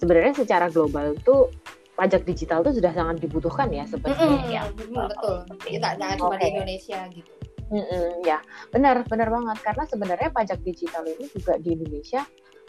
sebenarnya 0.00 0.32
secara 0.32 0.66
global 0.72 1.12
tuh 1.20 1.52
pajak 2.00 2.24
digital 2.24 2.64
itu 2.64 2.80
sudah 2.80 2.92
sangat 2.96 3.20
dibutuhkan 3.20 3.68
ya 3.68 3.84
sebenarnya 3.84 4.24
mm 4.24 4.40
-hmm. 4.40 4.56
ya. 4.56 4.62
betul. 5.04 5.36
Kita 5.60 5.88
nggak 6.00 6.16
cuma 6.16 6.32
okay. 6.32 6.40
di 6.40 6.48
Indonesia 6.56 7.00
gitu. 7.12 7.32
Mm 7.70 7.84
-hmm, 7.86 8.06
ya, 8.24 8.38
benar, 8.72 8.96
benar 9.04 9.28
banget. 9.28 9.56
Karena 9.60 9.84
sebenarnya 9.84 10.28
pajak 10.32 10.58
digital 10.64 11.04
ini 11.04 11.28
juga 11.28 11.60
di 11.60 11.76
Indonesia 11.76 12.24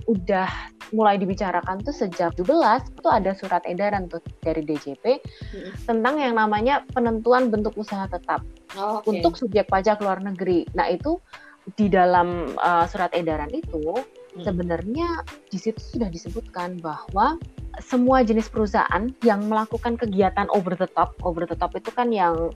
udah 0.10 0.50
mulai 0.92 1.16
dibicarakan 1.22 1.80
tuh 1.86 1.94
sejak 1.94 2.34
17 2.36 2.50
itu 2.98 3.10
ada 3.10 3.32
surat 3.38 3.64
edaran 3.70 4.10
tuh 4.12 4.20
dari 4.42 4.66
DJP 4.66 5.22
hmm. 5.22 5.88
tentang 5.88 6.18
yang 6.20 6.36
namanya 6.36 6.84
penentuan 6.92 7.48
bentuk 7.54 7.78
usaha 7.78 8.10
tetap 8.10 8.42
oh, 8.76 9.00
okay. 9.00 9.22
untuk 9.22 9.38
subjek 9.38 9.70
pajak 9.70 10.02
luar 10.02 10.20
negeri. 10.20 10.68
Nah 10.76 10.90
itu 10.90 11.22
di 11.78 11.88
dalam 11.88 12.58
uh, 12.58 12.86
surat 12.90 13.14
edaran 13.14 13.54
itu 13.54 13.94
hmm. 14.36 14.44
sebenarnya 14.44 15.08
di 15.52 15.58
situ 15.60 15.80
sudah 15.80 16.10
disebutkan 16.12 16.80
bahwa 16.80 17.38
semua 17.80 18.20
jenis 18.20 18.52
perusahaan 18.52 19.08
yang 19.24 19.48
melakukan 19.48 19.96
kegiatan 19.96 20.44
over 20.52 20.76
the 20.76 20.90
top, 20.92 21.16
over 21.24 21.48
the 21.48 21.56
top 21.56 21.72
itu 21.80 21.88
kan 21.96 22.12
yang 22.12 22.52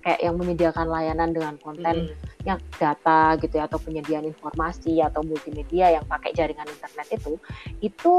kayak 0.00 0.24
yang 0.24 0.40
menyediakan 0.40 0.88
layanan 0.88 1.36
dengan 1.36 1.60
konten 1.60 2.08
hmm. 2.08 2.48
yang 2.48 2.56
data 2.80 3.36
gitu 3.40 3.60
ya 3.60 3.68
atau 3.68 3.76
penyediaan 3.80 4.24
informasi 4.24 5.04
atau 5.04 5.20
multimedia 5.20 5.92
yang 5.92 6.04
pakai 6.08 6.32
jaringan 6.32 6.68
internet 6.68 7.06
itu 7.12 7.36
itu 7.84 8.14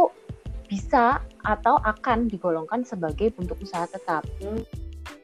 bisa 0.65 1.21
atau 1.45 1.77
akan 1.77 2.25
digolongkan 2.25 2.81
sebagai 2.81 3.29
bentuk 3.33 3.61
usaha 3.61 3.85
tetap. 3.85 4.25
Hmm. 4.41 4.65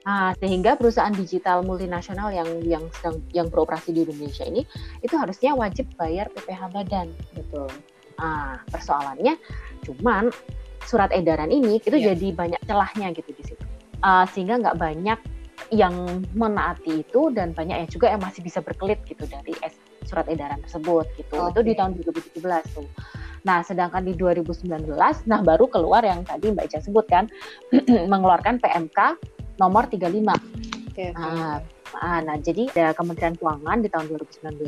Nah, 0.01 0.33
sehingga 0.41 0.73
perusahaan 0.75 1.13
digital 1.13 1.61
multinasional 1.61 2.33
yang 2.33 2.49
yang 2.65 2.83
sedang 2.97 3.21
yang 3.33 3.47
beroperasi 3.47 3.93
di 3.93 4.05
Indonesia 4.05 4.45
ini 4.45 4.65
itu 5.05 5.13
harusnya 5.13 5.53
wajib 5.53 5.85
bayar 5.97 6.29
PPh 6.33 6.61
badan. 6.73 7.07
Betul. 7.37 7.69
Nah, 8.17 8.61
persoalannya 8.69 9.37
cuman 9.85 10.29
surat 10.85 11.09
edaran 11.13 11.49
ini 11.53 11.77
itu 11.81 11.97
yeah. 11.97 12.13
jadi 12.13 12.27
banyak 12.33 12.61
celahnya 12.65 13.13
gitu 13.13 13.31
di 13.33 13.43
situ 13.45 13.65
uh, 14.01 14.25
sehingga 14.29 14.57
nggak 14.61 14.77
banyak 14.77 15.19
yang 15.69 15.93
menaati 16.33 17.05
itu 17.05 17.29
dan 17.31 17.53
banyak 17.53 17.85
yang 17.85 17.89
juga 17.89 18.11
yang 18.11 18.21
masih 18.21 18.41
bisa 18.41 18.59
berkelit 18.59 18.99
gitu 19.05 19.23
dari 19.29 19.53
surat 20.03 20.25
edaran 20.27 20.59
tersebut 20.65 21.05
gitu 21.15 21.37
okay. 21.37 21.51
itu 21.53 21.59
di 21.63 21.73
tahun 21.77 21.91
2017 22.01 22.75
tuh 22.75 22.87
nah 23.41 23.61
sedangkan 23.65 24.05
di 24.05 24.13
2019 24.17 24.89
nah 25.25 25.39
baru 25.41 25.65
keluar 25.69 26.05
yang 26.05 26.25
tadi 26.25 26.53
Mbak 26.53 26.65
Ica 26.69 26.79
sebut 26.81 27.05
kan 27.09 27.25
mengeluarkan 28.11 28.61
PMK 28.61 28.99
nomor 29.61 29.85
35 29.85 30.01
okay, 30.89 31.13
okay. 31.13 31.61
Nah, 32.01 32.23
nah 32.23 32.35
jadi 32.39 32.71
ada 32.71 32.95
Kementerian 32.95 33.35
Keuangan 33.35 33.83
di 33.83 33.89
tahun 33.91 34.09
2019 34.09 34.63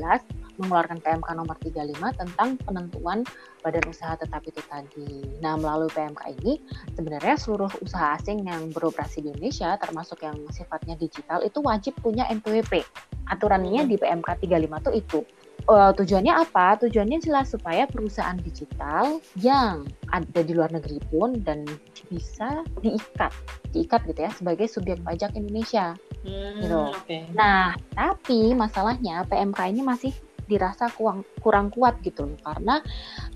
mengeluarkan 0.62 1.01
PMK 1.01 1.29
nomor 1.33 1.57
35 1.57 2.19
tentang 2.19 2.50
penentuan 2.62 3.25
badan 3.65 3.85
usaha 3.89 4.13
tetap 4.13 4.45
itu 4.45 4.62
tadi. 4.69 5.41
Nah, 5.41 5.57
melalui 5.57 5.89
PMK 5.89 6.21
ini 6.43 6.62
sebenarnya 6.93 7.35
seluruh 7.39 7.71
usaha 7.81 8.13
asing 8.19 8.45
yang 8.45 8.69
beroperasi 8.69 9.25
di 9.25 9.33
Indonesia 9.33 9.73
termasuk 9.81 10.21
yang 10.21 10.38
sifatnya 10.53 10.93
digital 11.00 11.41
itu 11.41 11.57
wajib 11.63 11.97
punya 12.03 12.29
NPWP. 12.29 12.85
Aturannya 13.33 13.89
di 13.89 13.95
PMK 13.97 14.45
35 14.45 14.85
tuh 14.85 14.93
itu. 14.93 15.19
Uh, 15.63 15.96
tujuannya 15.96 16.34
apa? 16.36 16.75
Tujuannya 16.84 17.24
jelas 17.24 17.55
supaya 17.55 17.88
perusahaan 17.88 18.36
digital 18.36 19.24
yang 19.39 19.88
ada 20.12 20.43
di 20.43 20.51
luar 20.51 20.75
negeri 20.75 21.00
pun 21.08 21.39
dan 21.39 21.63
bisa 22.12 22.67
diikat, 22.84 23.32
diikat 23.72 24.03
gitu 24.12 24.20
ya 24.27 24.32
sebagai 24.36 24.67
subjek 24.67 25.00
pajak 25.08 25.32
Indonesia. 25.39 25.96
Hmm, 26.27 26.60
gitu. 26.60 26.82
Okay. 27.03 27.32
Nah, 27.32 27.79
tapi 27.96 28.51
masalahnya 28.51 29.24
PMK 29.24 29.60
ini 29.72 29.82
masih 29.82 30.12
dirasa 30.43 30.91
kurang 30.91 31.24
kurang 31.39 31.72
kuat 31.72 31.96
gitu 32.03 32.27
loh 32.27 32.39
karena 32.43 32.84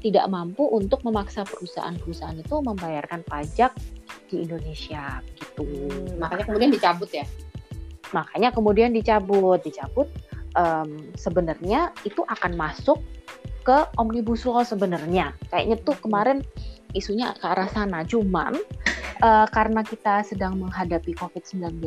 tidak 0.03 0.27
mampu 0.27 0.67
untuk 0.67 0.99
memaksa 1.07 1.47
perusahaan-perusahaan 1.47 2.35
itu 2.35 2.55
membayarkan 2.59 3.23
pajak 3.23 3.71
di 4.27 4.43
Indonesia 4.43 5.23
gitu. 5.39 5.63
Hmm, 5.63 6.19
makanya 6.19 6.43
kemudian 6.43 6.71
dicabut 6.75 7.09
ya. 7.15 7.25
Makanya 8.11 8.49
kemudian 8.51 8.91
dicabut, 8.91 9.59
dicabut 9.63 10.07
um, 10.57 11.13
sebenarnya 11.13 11.93
itu 12.03 12.25
akan 12.25 12.57
masuk 12.57 12.99
ke 13.63 13.77
omnibus 14.01 14.43
law 14.43 14.63
sebenarnya. 14.65 15.31
Kayaknya 15.53 15.77
tuh 15.83 15.95
kemarin 16.01 16.41
isunya 16.95 17.31
ke 17.37 17.45
arah 17.45 17.69
sana. 17.69 18.03
Cuman 18.03 18.57
uh, 19.21 19.45
karena 19.53 19.85
kita 19.85 20.25
sedang 20.25 20.57
menghadapi 20.59 21.13
COVID-19 21.15 21.83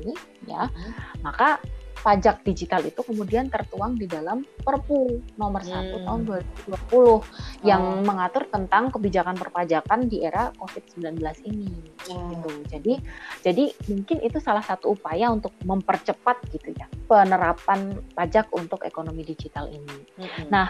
ini 0.00 0.14
ya, 0.48 0.66
hmm. 0.70 1.22
maka 1.22 1.60
pajak 2.04 2.44
digital 2.44 2.84
itu 2.84 3.00
kemudian 3.00 3.48
tertuang 3.48 3.96
di 3.96 4.04
dalam 4.04 4.44
Perpu 4.60 5.24
nomor 5.40 5.64
1 5.64 5.72
hmm. 5.72 6.04
tahun 6.04 6.20
2020 6.68 7.64
yang 7.64 7.80
oh. 7.80 8.04
mengatur 8.04 8.44
tentang 8.52 8.92
kebijakan 8.92 9.40
perpajakan 9.40 10.04
di 10.04 10.20
era 10.20 10.52
COVID-19 10.60 11.16
ini. 11.48 11.72
Oh. 12.12 12.28
Gitu. 12.28 12.50
Jadi 12.68 12.94
jadi 13.40 13.64
mungkin 13.88 14.20
itu 14.20 14.36
salah 14.36 14.60
satu 14.60 14.92
upaya 14.92 15.32
untuk 15.32 15.56
mempercepat 15.64 16.44
gitu 16.52 16.76
ya 16.76 16.84
penerapan 17.08 17.96
pajak 18.12 18.52
untuk 18.52 18.84
ekonomi 18.84 19.24
digital 19.24 19.72
ini. 19.72 19.96
Hmm. 20.20 20.48
Nah, 20.52 20.68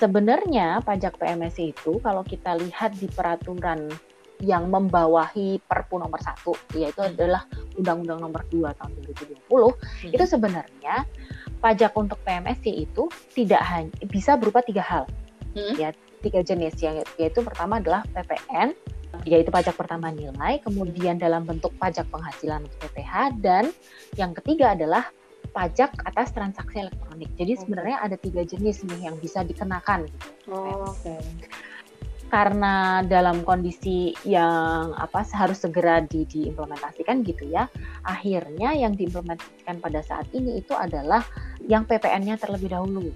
sebenarnya 0.00 0.80
pajak 0.80 1.20
PMS 1.20 1.60
itu 1.60 2.00
kalau 2.00 2.24
kita 2.24 2.56
lihat 2.56 2.96
di 2.96 3.04
peraturan 3.04 3.92
yang 4.40 4.68
membawahi 4.68 5.60
Perpu 5.64 6.00
nomor 6.00 6.20
satu 6.20 6.56
yaitu 6.76 7.00
hmm. 7.00 7.12
adalah 7.16 7.42
Undang-Undang 7.76 8.20
nomor 8.24 8.42
2 8.48 8.72
tahun 8.76 8.90
2020 9.48 9.48
hmm. 9.48 10.12
itu 10.16 10.24
sebenarnya 10.24 11.04
pajak 11.60 11.92
untuk 11.96 12.16
PMSC 12.24 12.66
itu 12.72 13.08
tidak 13.36 13.62
hanya 13.68 13.92
bisa 14.08 14.34
berupa 14.40 14.64
tiga 14.64 14.80
hal 14.80 15.04
hmm. 15.56 15.76
ya 15.76 15.92
tiga 16.20 16.40
jenis 16.44 16.76
yang 16.80 17.00
yaitu 17.16 17.40
pertama 17.44 17.80
adalah 17.80 18.04
PPN 18.12 18.76
yaitu 19.28 19.52
pajak 19.52 19.76
pertama 19.76 20.08
nilai, 20.08 20.62
kemudian 20.64 21.20
dalam 21.20 21.44
bentuk 21.44 21.74
pajak 21.76 22.08
penghasilan 22.08 22.64
PPH, 22.80 23.42
dan 23.42 23.68
yang 24.16 24.32
ketiga 24.32 24.72
adalah 24.72 25.12
pajak 25.50 25.92
atas 26.06 26.30
transaksi 26.30 26.86
elektronik. 26.86 27.28
Jadi 27.34 27.58
sebenarnya 27.58 27.96
ada 28.00 28.16
tiga 28.16 28.46
jenis 28.46 28.86
nih 28.86 29.10
yang 29.10 29.16
bisa 29.18 29.42
dikenakan. 29.42 30.06
Oh, 30.46 30.88
Oke. 30.94 31.10
Okay. 31.10 31.20
Karena 32.30 33.02
dalam 33.02 33.42
kondisi 33.42 34.14
yang 34.22 34.94
apa 34.94 35.26
harus 35.34 35.66
segera 35.66 35.98
di, 36.06 36.22
diimplementasikan 36.22 37.26
gitu 37.26 37.50
ya, 37.50 37.66
akhirnya 38.06 38.70
yang 38.72 38.94
diimplementasikan 38.94 39.82
pada 39.82 40.00
saat 40.06 40.30
ini 40.30 40.62
itu 40.62 40.72
adalah 40.78 41.26
yang 41.66 41.82
PPN-nya 41.84 42.38
terlebih 42.38 42.70
dahulu. 42.70 43.10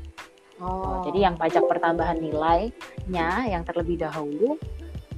Oh. 0.58 1.02
Jadi 1.06 1.22
yang 1.22 1.38
pajak 1.38 1.66
pertambahan 1.66 2.18
nilainya 2.18 3.46
yang 3.46 3.62
terlebih 3.62 4.02
dahulu 4.02 4.58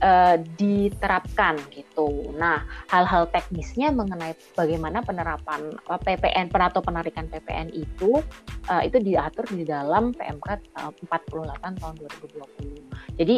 uh, 0.01 0.37
diterapkan 0.57 1.57
gitu. 1.73 2.33
Nah, 2.37 2.65
hal-hal 2.89 3.29
teknisnya 3.33 3.93
mengenai 3.93 4.37
bagaimana 4.57 5.01
penerapan 5.05 5.77
uh, 5.89 6.01
PPN 6.01 6.53
atau 6.53 6.81
penarikan 6.83 7.29
PPN 7.29 7.73
itu 7.73 8.21
uh, 8.69 8.83
itu 8.83 8.99
diatur 9.01 9.45
di 9.53 9.65
dalam 9.65 10.13
PMK 10.13 10.49
uh, 10.77 10.93
48 11.09 11.81
tahun 11.81 11.95
2020. 12.01 13.21
Jadi 13.21 13.37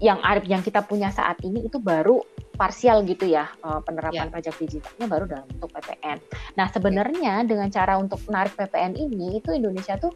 yang 0.00 0.18
yang 0.48 0.64
kita 0.64 0.80
punya 0.82 1.12
saat 1.12 1.36
ini 1.44 1.68
itu 1.68 1.76
baru 1.76 2.24
parsial 2.56 3.04
gitu 3.04 3.28
ya 3.28 3.48
uh, 3.64 3.80
penerapan 3.84 4.28
yeah. 4.28 4.32
pajak 4.32 4.56
digitalnya 4.56 5.06
baru 5.08 5.24
dalam 5.28 5.46
bentuk 5.48 5.70
PPN. 5.76 6.18
Nah 6.56 6.66
sebenarnya 6.72 7.44
dengan 7.44 7.68
cara 7.68 8.00
untuk 8.00 8.20
menarik 8.28 8.56
PPN 8.56 8.96
ini 8.96 9.40
itu 9.40 9.52
Indonesia 9.52 10.00
tuh 10.00 10.12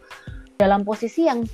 dalam 0.57 0.85
posisi 0.85 1.29
yang 1.29 1.45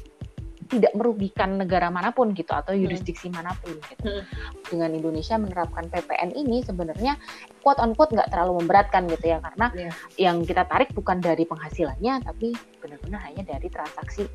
tidak 0.71 0.95
merugikan 0.95 1.59
negara 1.59 1.91
mana 1.91 2.15
pun 2.15 2.31
gitu 2.31 2.55
atau 2.55 2.71
hmm. 2.71 2.87
yurisdiksi 2.87 3.27
hmm. 3.27 3.35
mana 3.35 3.51
pun 3.59 3.75
gitu. 3.83 4.07
Hmm. 4.07 4.23
Dengan 4.71 4.91
Indonesia 4.95 5.35
menerapkan 5.35 5.91
PPN 5.91 6.31
ini 6.39 6.63
sebenarnya 6.63 7.19
quote 7.67 7.83
on 7.83 7.99
quote 7.99 8.15
nggak 8.15 8.31
terlalu 8.31 8.63
memberatkan 8.63 9.11
gitu 9.11 9.35
ya 9.35 9.39
karena 9.43 9.67
yeah. 9.75 9.93
yang 10.19 10.47
kita 10.47 10.63
tarik 10.71 10.95
bukan 10.95 11.19
dari 11.19 11.43
penghasilannya 11.43 12.23
tapi 12.23 12.55
benar-benar 12.79 13.21
hanya 13.27 13.43
dari 13.43 13.67
transaksi 13.67 14.31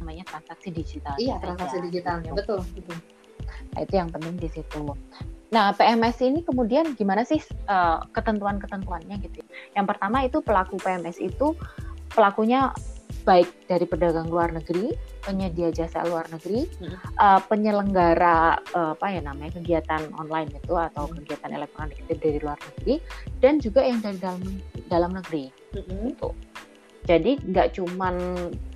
namanya 0.00 0.24
transaksi 0.28 0.68
digital. 0.72 1.16
Iya, 1.20 1.36
transaksi 1.40 1.76
digitalnya. 1.84 2.32
Betul, 2.32 2.64
betul. 2.72 3.19
Nah, 3.74 3.80
itu 3.84 3.94
yang 3.96 4.10
penting 4.10 4.36
di 4.36 4.48
situ. 4.48 4.94
Nah, 5.50 5.74
PMS 5.74 6.22
ini 6.22 6.46
kemudian 6.46 6.94
gimana 6.94 7.26
sih 7.26 7.42
uh, 7.66 8.06
ketentuan-ketentuannya 8.14 9.18
gitu. 9.26 9.42
Yang 9.74 9.86
pertama 9.90 10.22
itu 10.22 10.38
pelaku 10.42 10.78
PMS 10.78 11.18
itu 11.18 11.58
pelakunya 12.14 12.70
baik 13.22 13.68
dari 13.68 13.84
pedagang 13.84 14.32
luar 14.32 14.50
negeri, 14.54 14.96
penyedia 15.20 15.68
jasa 15.70 16.06
luar 16.08 16.24
negeri, 16.32 16.64
hmm. 16.66 17.20
uh, 17.20 17.40
penyelenggara 17.44 18.56
uh, 18.72 18.96
apa 18.96 19.06
ya 19.12 19.20
namanya 19.20 19.60
kegiatan 19.60 20.08
online 20.16 20.56
itu 20.56 20.72
atau 20.72 21.04
hmm. 21.06 21.20
kegiatan 21.20 21.50
elektronik 21.52 21.98
itu 22.00 22.14
dari 22.16 22.38
luar 22.40 22.58
negeri, 22.58 22.94
dan 23.42 23.60
juga 23.60 23.84
yang 23.84 24.00
dari 24.00 24.18
dalam 24.18 24.42
dalam 24.88 25.10
negeri. 25.12 25.52
Hmm. 25.76 26.14
Gitu. 26.14 26.30
Jadi 27.08 27.40
nggak 27.40 27.80
cuman 27.80 28.14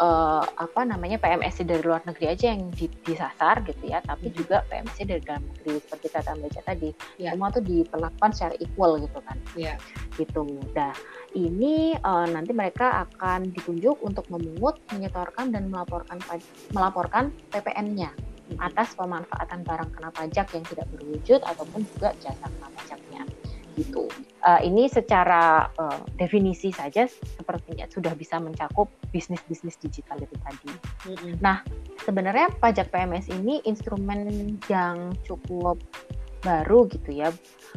uh, 0.00 0.44
apa 0.56 0.80
namanya 0.88 1.20
PMSC 1.20 1.68
dari 1.68 1.84
luar 1.84 2.00
negeri 2.08 2.32
aja 2.32 2.56
yang 2.56 2.72
disasar 3.04 3.60
gitu 3.68 3.84
ya, 3.84 4.00
tapi 4.00 4.32
hmm. 4.32 4.36
juga 4.40 4.64
PMSC 4.72 5.04
dari 5.04 5.20
dalam 5.20 5.44
negeri 5.44 5.76
seperti 5.84 6.06
kata 6.08 6.32
Mbak 6.40 6.64
tadi, 6.64 6.90
yeah. 7.20 7.36
semua 7.36 7.52
tuh 7.52 7.60
diperlakukan 7.60 8.30
secara 8.32 8.54
equal 8.64 8.96
gitu 9.04 9.18
kan. 9.20 9.36
Yeah. 9.52 9.76
Gitu. 10.16 10.40
Nah, 10.72 10.96
ini 11.36 11.92
uh, 12.00 12.26
nanti 12.32 12.56
mereka 12.56 13.04
akan 13.04 13.52
ditunjuk 13.52 14.00
untuk 14.00 14.24
memungut, 14.32 14.80
menyetorkan 14.88 15.52
dan 15.52 15.68
melaporkan 15.68 16.16
melaporkan 16.72 17.28
PPN-nya 17.52 18.08
hmm. 18.08 18.56
atas 18.56 18.96
pemanfaatan 18.96 19.68
barang 19.68 19.90
kena 19.92 20.10
pajak 20.16 20.48
yang 20.56 20.64
tidak 20.64 20.88
berwujud 20.96 21.44
ataupun 21.44 21.84
juga 21.92 22.16
jasa 22.24 22.48
kena 22.48 22.68
pajaknya 22.72 23.22
gitu. 23.76 24.10
Uh, 24.44 24.60
ini 24.62 24.86
secara 24.86 25.68
uh, 25.78 26.00
definisi 26.16 26.70
saja 26.70 27.08
sepertinya 27.08 27.88
sudah 27.90 28.12
bisa 28.14 28.38
mencakup 28.38 28.90
bisnis-bisnis 29.10 29.78
digital 29.80 30.20
itu 30.20 30.36
tadi. 30.42 30.70
Mm-hmm. 31.10 31.32
Nah, 31.40 31.60
sebenarnya 32.02 32.52
pajak 32.58 32.90
PMS 32.90 33.30
ini 33.32 33.60
instrumen 33.64 34.56
yang 34.68 35.12
cukup 35.26 35.80
baru 36.44 36.84
gitu 36.92 37.10
ya. 37.10 37.32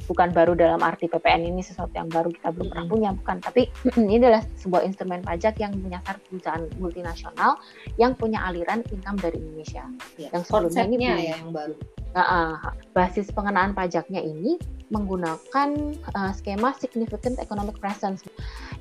Bukan 0.05 0.29
baru 0.35 0.53
dalam 0.53 0.83
arti 0.83 1.09
PPN 1.09 1.47
ini 1.47 1.63
sesuatu 1.63 1.95
yang 1.95 2.11
baru 2.11 2.29
kita 2.29 2.53
belum 2.53 2.67
pernah 2.69 2.85
punya, 2.85 3.09
bukan. 3.15 3.37
Tapi 3.41 3.71
ini 4.03 4.19
adalah 4.21 4.43
sebuah 4.59 4.83
instrumen 4.85 5.23
pajak 5.23 5.57
yang 5.57 5.73
menyasar 5.79 6.19
perusahaan 6.27 6.67
multinasional 6.77 7.57
yang 7.95 8.13
punya 8.13 8.43
aliran 8.45 8.83
income 8.91 9.17
dari 9.17 9.39
Indonesia. 9.39 9.87
Ya, 10.19 10.29
yang 10.35 10.43
sebelumnya 10.43 10.85
ini 10.85 11.05
ya 11.07 11.39
yang 11.39 11.49
baru. 11.55 11.73
Nah, 12.17 12.25
uh, 12.25 12.73
basis 12.97 13.29
pengenaan 13.29 13.77
pajaknya 13.77 14.25
ini 14.25 14.57
menggunakan 14.89 15.69
uh, 16.17 16.33
skema 16.33 16.73
significant 16.73 17.37
economic 17.37 17.77
presence 17.77 18.25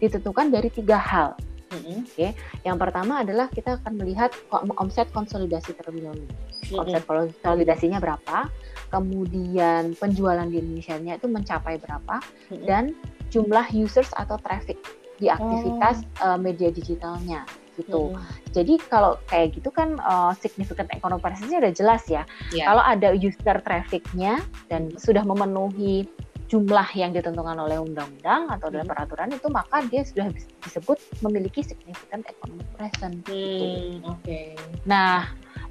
ditentukan 0.01 0.49
dari 0.49 0.73
tiga 0.73 0.97
hal. 0.97 1.37
Mm-hmm. 1.69 1.99
Oke, 2.01 2.15
okay. 2.17 2.31
yang 2.65 2.81
pertama 2.81 3.21
adalah 3.21 3.53
kita 3.53 3.77
akan 3.77 4.01
melihat 4.01 4.33
omset 4.81 5.13
konsolidasi 5.13 5.77
dahulu. 5.77 6.17
Mm-hmm. 6.17 6.81
Omset 6.81 7.05
konsolidasinya 7.05 8.01
berapa, 8.01 8.49
kemudian 8.89 9.93
penjualan 10.01 10.49
di 10.49 10.57
Indonesia-nya 10.57 11.21
itu 11.21 11.29
mencapai 11.29 11.77
berapa, 11.77 12.17
mm-hmm. 12.25 12.65
dan 12.65 12.97
jumlah 13.29 13.69
users 13.77 14.09
atau 14.17 14.41
traffic 14.41 14.81
di 15.21 15.29
aktivitas 15.29 16.09
oh. 16.25 16.33
uh, 16.33 16.39
media 16.41 16.73
digitalnya 16.73 17.45
gitu. 17.77 18.13
Hmm. 18.13 18.25
Jadi 18.53 18.81
kalau 18.89 19.21
kayak 19.29 19.57
gitu 19.57 19.69
kan 19.73 20.01
uh, 20.01 20.33
significant 20.37 20.89
economic 20.93 21.23
presence-nya 21.23 21.61
udah 21.61 21.75
jelas 21.77 22.03
ya. 22.09 22.23
Yeah. 22.53 22.73
Kalau 22.73 22.83
ada 22.83 23.09
user 23.13 23.57
traffic-nya 23.61 24.41
dan 24.73 24.93
sudah 24.97 25.23
memenuhi 25.23 26.09
jumlah 26.47 26.87
yang 26.95 27.11
ditentukan 27.11 27.59
oleh 27.59 27.83
undang-undang 27.83 28.47
atau 28.55 28.71
dalam 28.71 28.87
peraturan 28.87 29.35
itu 29.35 29.51
maka 29.51 29.83
dia 29.91 30.07
sudah 30.07 30.31
disebut 30.63 30.99
memiliki 31.27 31.61
significant 31.67 32.23
economic 32.31 32.67
presence. 32.79 33.19
Hmm, 33.27 33.35
gitu. 33.35 33.67
Oke. 34.07 34.15
Okay. 34.23 34.47
Nah 34.87 35.27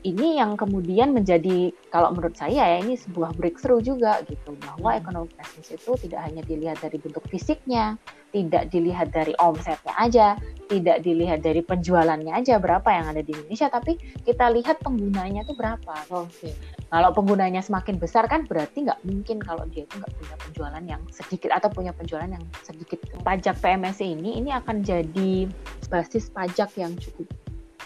ini 0.06 0.38
yang 0.38 0.54
kemudian 0.54 1.18
menjadi 1.18 1.74
kalau 1.90 2.14
menurut 2.14 2.38
saya 2.38 2.78
ya 2.78 2.78
ini 2.78 2.94
sebuah 2.94 3.34
breakthrough 3.34 3.82
juga 3.82 4.22
gitu 4.30 4.54
bahwa 4.62 4.94
hmm. 4.94 5.02
economic 5.02 5.32
presence 5.34 5.74
itu 5.74 5.92
tidak 6.06 6.22
hanya 6.30 6.46
dilihat 6.46 6.78
dari 6.78 7.02
bentuk 7.02 7.26
fisiknya, 7.26 7.98
tidak 8.30 8.70
dilihat 8.70 9.10
dari 9.10 9.34
omsetnya 9.42 9.98
aja, 9.98 10.28
tidak 10.70 11.02
dilihat 11.02 11.42
dari 11.42 11.66
penjualannya 11.66 12.38
aja 12.38 12.62
berapa 12.62 12.86
yang 12.94 13.18
ada 13.18 13.26
di 13.26 13.34
Indonesia, 13.34 13.66
tapi 13.74 13.98
kita 14.22 14.46
lihat 14.54 14.78
penggunanya 14.86 15.42
itu 15.42 15.58
berapa. 15.58 15.96
Oke. 16.14 16.30
Okay. 16.30 16.54
Kalau 16.86 17.10
penggunanya 17.18 17.66
semakin 17.66 17.98
besar 17.98 18.30
kan 18.30 18.46
berarti 18.46 18.86
nggak 18.86 19.02
mungkin 19.10 19.42
kalau 19.42 19.66
dia 19.74 19.90
itu 19.90 19.98
nggak 19.98 20.14
punya 20.22 20.36
penjualan 20.38 20.84
yang 20.86 21.02
sedikit 21.10 21.50
atau 21.50 21.74
punya 21.74 21.92
penjualan 21.98 22.30
yang 22.30 22.46
sedikit. 22.62 23.02
Pajak 23.26 23.58
PMS 23.58 24.06
ini 24.06 24.38
ini 24.38 24.54
akan 24.54 24.86
jadi 24.86 25.50
basis 25.90 26.30
pajak 26.30 26.78
yang 26.78 26.94
cukup 27.02 27.26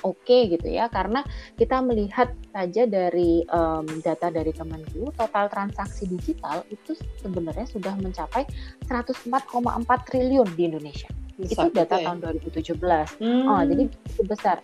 oke 0.04 0.26
okay 0.26 0.52
gitu 0.52 0.68
ya 0.68 0.88
karena 0.88 1.24
kita 1.56 1.80
melihat 1.84 2.32
saja 2.52 2.84
dari 2.90 3.44
um, 3.50 3.86
data 4.02 4.32
dari 4.34 4.52
Kemenku 4.52 5.12
total 5.16 5.48
transaksi 5.52 6.08
digital 6.10 6.64
itu 6.72 6.96
sebenarnya 7.22 7.68
sudah 7.70 7.94
mencapai 8.00 8.44
104,4 8.88 10.08
triliun 10.08 10.50
di 10.58 10.64
Indonesia. 10.68 11.10
Itu 11.39 11.71
data 11.71 11.95
ya? 11.95 12.12
tahun 12.12 12.19
2017. 12.43 12.75
Hmm. 13.23 13.43
Oh, 13.47 13.62
jadi 13.63 13.84
cukup 14.13 14.25
besar. 14.36 14.58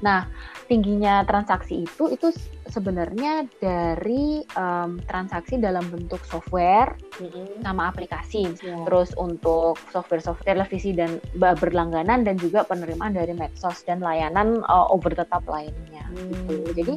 Nah, 0.00 0.28
tingginya 0.66 1.22
transaksi 1.28 1.84
itu 1.84 2.08
itu 2.12 2.32
sebenarnya 2.72 3.44
dari 3.60 4.40
um, 4.56 4.96
transaksi 5.04 5.60
dalam 5.60 5.84
bentuk 5.92 6.24
software 6.24 6.96
mm-hmm. 7.20 7.62
sama 7.62 7.92
aplikasi. 7.92 8.56
Yeah. 8.64 8.84
Terus 8.88 9.12
untuk 9.20 9.76
software-software 9.92 10.56
televisi 10.64 10.96
dan 10.96 11.20
berlangganan 11.36 12.24
dan 12.24 12.36
juga 12.40 12.64
penerimaan 12.64 13.14
dari 13.14 13.36
medsos 13.36 13.84
dan 13.84 14.00
layanan 14.00 14.64
uh, 14.66 14.88
over 14.88 15.12
the 15.12 15.26
top 15.28 15.44
lainnya. 15.46 16.04
Mm. 16.12 16.24
Gitu. 16.24 16.54
Jadi 16.74 16.94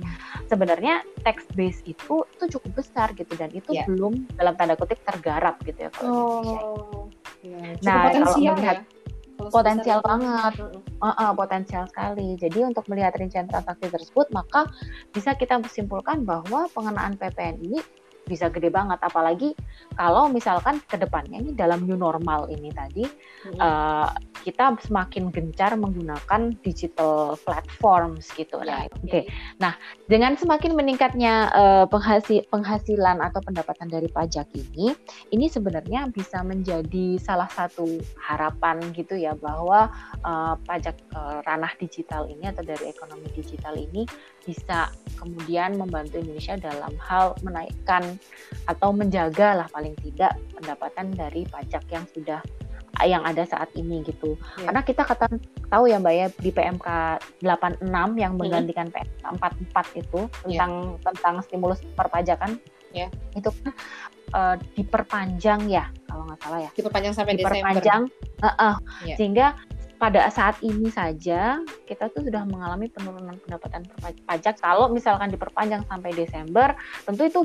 sebenarnya 0.48 1.04
text 1.28 1.52
base 1.54 1.84
itu 1.84 2.24
itu 2.24 2.46
cukup 2.58 2.84
besar 2.84 3.12
gitu 3.14 3.36
dan 3.36 3.52
itu 3.52 3.76
yeah. 3.76 3.86
belum 3.86 4.26
dalam 4.40 4.56
tanda 4.56 4.80
kutip 4.80 5.00
tergarap 5.04 5.60
gitu 5.68 5.88
ya 5.88 5.92
kalau 5.92 6.12
oh. 6.12 7.12
Indonesia. 7.44 7.84
Yeah. 7.84 7.86
Nah, 7.86 8.02
kalau 8.12 8.34
melihat 8.40 8.80
ya? 8.82 8.97
Potensial 9.50 10.00
banget, 10.04 10.54
uh, 11.02 11.08
uh, 11.08 11.32
potensial 11.34 11.88
sekali. 11.90 12.36
Jadi 12.40 12.64
untuk 12.64 12.86
melihat 12.92 13.16
rincian 13.18 13.48
transaksi 13.50 13.88
tersebut, 13.90 14.28
maka 14.32 14.68
bisa 15.12 15.34
kita 15.36 15.60
simpulkan 15.70 16.24
bahwa 16.24 16.68
pengenaan 16.72 17.16
PPN 17.16 17.58
ini 17.64 17.80
bisa 18.28 18.52
gede 18.52 18.70
banget 18.70 19.00
apalagi 19.00 19.56
kalau 19.96 20.28
misalkan 20.28 20.84
ke 20.84 21.00
depannya 21.00 21.40
ini 21.40 21.56
dalam 21.56 21.88
new 21.88 21.96
normal 21.96 22.52
ini 22.52 22.70
tadi 22.76 23.08
hmm. 23.08 23.58
uh, 23.58 24.12
kita 24.48 24.80
semakin 24.80 25.28
gencar 25.28 25.76
menggunakan 25.76 26.56
digital 26.64 27.36
platforms 27.44 28.32
gitu 28.32 28.64
ya. 28.64 28.88
Oke. 28.88 29.04
Okay. 29.04 29.24
Nah, 29.60 29.76
dengan 30.08 30.40
semakin 30.40 30.72
meningkatnya 30.72 31.52
uh, 31.52 31.86
penghasil 31.92 32.48
penghasilan 32.48 33.20
atau 33.20 33.44
pendapatan 33.44 33.92
dari 33.92 34.08
pajak 34.08 34.48
ini, 34.56 34.96
ini 35.36 35.46
sebenarnya 35.52 36.08
bisa 36.08 36.48
menjadi 36.48 37.20
salah 37.20 37.52
satu 37.52 38.00
harapan 38.24 38.80
gitu 38.96 39.20
ya 39.20 39.36
bahwa 39.36 39.92
uh, 40.24 40.56
pajak 40.64 40.96
uh, 41.12 41.44
ranah 41.44 41.76
digital 41.76 42.32
ini 42.32 42.48
atau 42.48 42.64
dari 42.64 42.88
ekonomi 42.88 43.28
digital 43.36 43.76
ini 43.76 44.08
bisa 44.48 44.88
kemudian 45.20 45.76
membantu 45.76 46.24
Indonesia 46.24 46.56
dalam 46.56 46.96
hal 47.04 47.36
menaikkan 47.44 48.16
atau 48.64 48.96
menjaga 48.96 49.60
lah 49.60 49.68
paling 49.68 49.92
tidak 50.00 50.40
pendapatan 50.56 51.12
dari 51.12 51.44
pajak 51.52 51.84
yang 51.92 52.08
sudah 52.16 52.40
yang 53.06 53.22
ada 53.28 53.46
saat 53.46 53.70
ini 53.78 54.02
gitu. 54.02 54.34
Yeah. 54.58 54.72
Karena 54.72 54.82
kita 54.82 55.06
kata 55.06 55.26
tahu 55.70 55.92
ya 55.92 56.02
Mbak 56.02 56.14
ya 56.18 56.28
di 56.34 56.50
PMK 56.50 56.88
86 57.46 57.86
yang 58.18 58.34
menggantikan 58.34 58.90
mm 58.90 58.98
-hmm. 59.22 59.38
PMK 59.38 59.70
44 59.70 60.02
itu 60.02 60.20
tentang 60.48 60.72
yeah. 60.98 61.04
tentang 61.06 61.36
stimulus 61.46 61.80
perpajakan 61.94 62.58
yeah. 62.96 63.10
itu 63.38 63.54
kan 63.54 63.70
uh, 64.34 64.56
diperpanjang 64.74 65.70
ya 65.70 65.86
kalau 66.10 66.26
nggak 66.26 66.40
salah 66.42 66.60
ya. 66.66 66.72
Diperpanjang 66.74 67.14
sampai 67.14 67.34
diperpanjang, 67.38 68.02
Desember. 68.10 68.42
Uh 68.42 68.50
-uh, 68.50 68.76
yeah. 69.06 69.18
Sehingga 69.20 69.48
pada 69.98 70.30
saat 70.30 70.62
ini 70.62 70.94
saja 70.94 71.62
kita 71.90 72.14
tuh 72.14 72.22
sudah 72.22 72.46
mengalami 72.46 72.88
penurunan 72.94 73.36
pendapatan 73.42 73.82
pajak 74.30 74.62
kalau 74.62 74.88
misalkan 74.94 75.34
diperpanjang 75.34 75.82
sampai 75.90 76.14
Desember 76.14 76.78
tentu 77.06 77.26
itu 77.26 77.42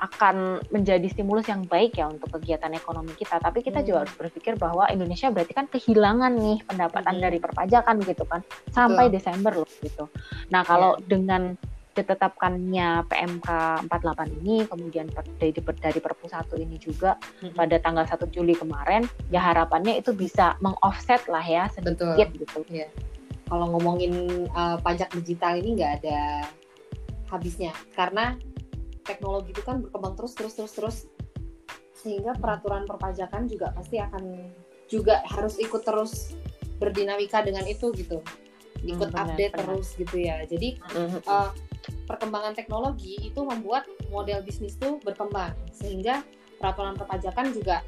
akan 0.00 0.58
menjadi 0.74 1.06
stimulus 1.06 1.46
yang 1.46 1.64
baik 1.70 1.96
ya 1.96 2.10
untuk 2.10 2.34
kegiatan 2.34 2.72
ekonomi 2.74 3.14
kita. 3.14 3.38
Tapi 3.38 3.62
kita 3.62 3.80
hmm. 3.80 3.86
juga 3.86 3.98
harus 4.04 4.14
berpikir 4.18 4.58
bahwa 4.58 4.90
Indonesia 4.90 5.30
berarti 5.30 5.54
kan 5.54 5.66
kehilangan 5.70 6.34
nih 6.34 6.58
pendapatan 6.66 7.14
hmm. 7.18 7.24
dari 7.24 7.38
perpajakan 7.38 7.96
gitu 8.02 8.24
kan 8.26 8.40
sampai 8.74 9.08
Betul. 9.08 9.14
Desember 9.14 9.52
loh 9.54 9.70
gitu. 9.80 10.04
Nah 10.50 10.66
kalau 10.66 10.98
yeah. 10.98 11.06
dengan 11.06 11.42
ditetapkannya 11.94 13.06
PMK 13.06 13.48
48 13.86 14.38
ini 14.42 14.66
kemudian 14.66 15.06
dari 15.38 15.54
dari 15.54 16.00
Perpu 16.02 16.26
1 16.26 16.50
ini 16.58 16.76
juga 16.82 17.14
hmm. 17.40 17.54
pada 17.54 17.78
tanggal 17.78 18.04
1 18.04 18.34
Juli 18.34 18.58
kemarin 18.58 19.06
ya 19.30 19.40
harapannya 19.40 20.02
itu 20.02 20.10
bisa 20.10 20.58
mengoffset 20.58 21.22
lah 21.30 21.42
ya 21.42 21.70
sedikit 21.70 22.28
Betul. 22.34 22.42
gitu. 22.42 22.58
Yeah. 22.68 22.90
Kalau 23.46 23.70
ngomongin 23.76 24.46
uh, 24.52 24.76
pajak 24.82 25.14
digital 25.22 25.54
ini 25.62 25.78
nggak 25.78 25.92
ada 26.02 26.48
habisnya 27.30 27.70
karena 27.94 28.34
teknologi 29.04 29.52
itu 29.52 29.62
kan 29.62 29.84
berkembang 29.84 30.14
terus 30.18 30.32
terus 30.34 30.54
terus 30.56 30.72
terus 30.74 30.96
sehingga 31.94 32.36
peraturan 32.36 32.84
perpajakan 32.84 33.48
juga 33.48 33.72
pasti 33.72 33.96
akan 33.96 34.52
juga 34.88 35.24
harus 35.24 35.56
ikut 35.56 35.82
terus 35.84 36.36
berdinamika 36.76 37.40
dengan 37.40 37.64
itu 37.64 37.88
gitu 37.96 38.20
ikut 38.84 39.10
hmm, 39.10 39.22
update 39.22 39.54
benar. 39.56 39.64
terus 39.64 39.88
gitu 39.96 40.16
ya. 40.20 40.36
Jadi 40.44 40.76
uh, 41.24 41.50
perkembangan 42.04 42.52
teknologi 42.52 43.20
itu 43.20 43.40
membuat 43.40 43.88
model 44.12 44.44
bisnis 44.44 44.76
itu 44.76 45.00
berkembang 45.00 45.56
sehingga 45.72 46.20
peraturan 46.60 46.96
perpajakan 46.96 47.52
juga 47.52 47.80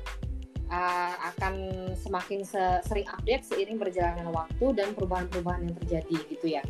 uh, 0.72 1.14
akan 1.34 1.54
semakin 1.96 2.42
sering 2.84 3.06
update 3.12 3.44
seiring 3.46 3.78
berjalannya 3.80 4.28
waktu 4.32 4.66
dan 4.76 4.92
perubahan-perubahan 4.96 5.68
yang 5.68 5.74
terjadi 5.84 6.16
gitu 6.32 6.46
ya. 6.48 6.62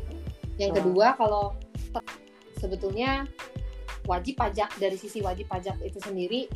Yang 0.56 0.82
kedua 0.82 1.16
kalau 1.16 1.54
sebetulnya 2.56 3.28
wajib 4.08 4.38
pajak 4.38 4.70
dari 4.78 4.96
sisi 4.96 5.20
wajib 5.20 5.50
pajak 5.50 5.76
itu 5.82 5.98
sendiri 5.98 6.46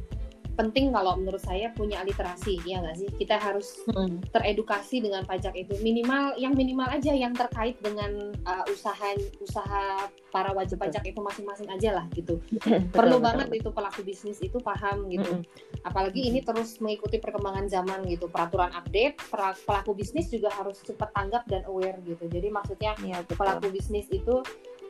penting 0.60 0.92
kalau 0.92 1.16
menurut 1.16 1.40
saya 1.40 1.72
punya 1.72 2.04
literasi 2.04 2.60
ya 2.68 2.84
nggak 2.84 2.96
sih 3.00 3.08
kita 3.16 3.40
harus 3.40 3.80
hmm. 3.88 4.28
teredukasi 4.28 5.00
dengan 5.00 5.24
pajak 5.24 5.56
itu 5.56 5.72
minimal 5.80 6.36
yang 6.36 6.52
minimal 6.52 6.84
aja 6.84 7.16
yang 7.16 7.32
terkait 7.32 7.80
dengan 7.80 8.36
uh, 8.44 8.64
usaha 8.68 9.16
usaha 9.40 10.04
para 10.28 10.52
wajib 10.52 10.76
betul. 10.76 10.92
pajak 10.92 11.02
itu 11.08 11.20
masing-masing 11.24 11.68
aja 11.72 11.90
lah 11.96 12.04
gitu 12.12 12.36
betul, 12.52 12.92
perlu 12.92 13.16
betul, 13.16 13.26
banget 13.26 13.48
betul. 13.48 13.60
itu 13.64 13.70
pelaku 13.72 14.00
bisnis 14.04 14.38
itu 14.44 14.58
paham 14.60 15.08
gitu 15.08 15.32
hmm. 15.32 15.88
apalagi 15.88 16.20
ini 16.28 16.44
terus 16.44 16.76
mengikuti 16.84 17.16
perkembangan 17.16 17.64
zaman 17.72 18.04
gitu 18.04 18.28
peraturan 18.28 18.70
update 18.76 19.16
pelaku 19.64 19.96
bisnis 19.96 20.28
juga 20.28 20.52
harus 20.52 20.84
cepat 20.84 21.08
tanggap 21.16 21.48
dan 21.48 21.64
aware 21.64 21.96
gitu 22.04 22.28
jadi 22.28 22.52
maksudnya 22.52 22.92
ya, 23.00 23.24
pelaku 23.24 23.72
bisnis 23.72 24.06
itu 24.12 24.44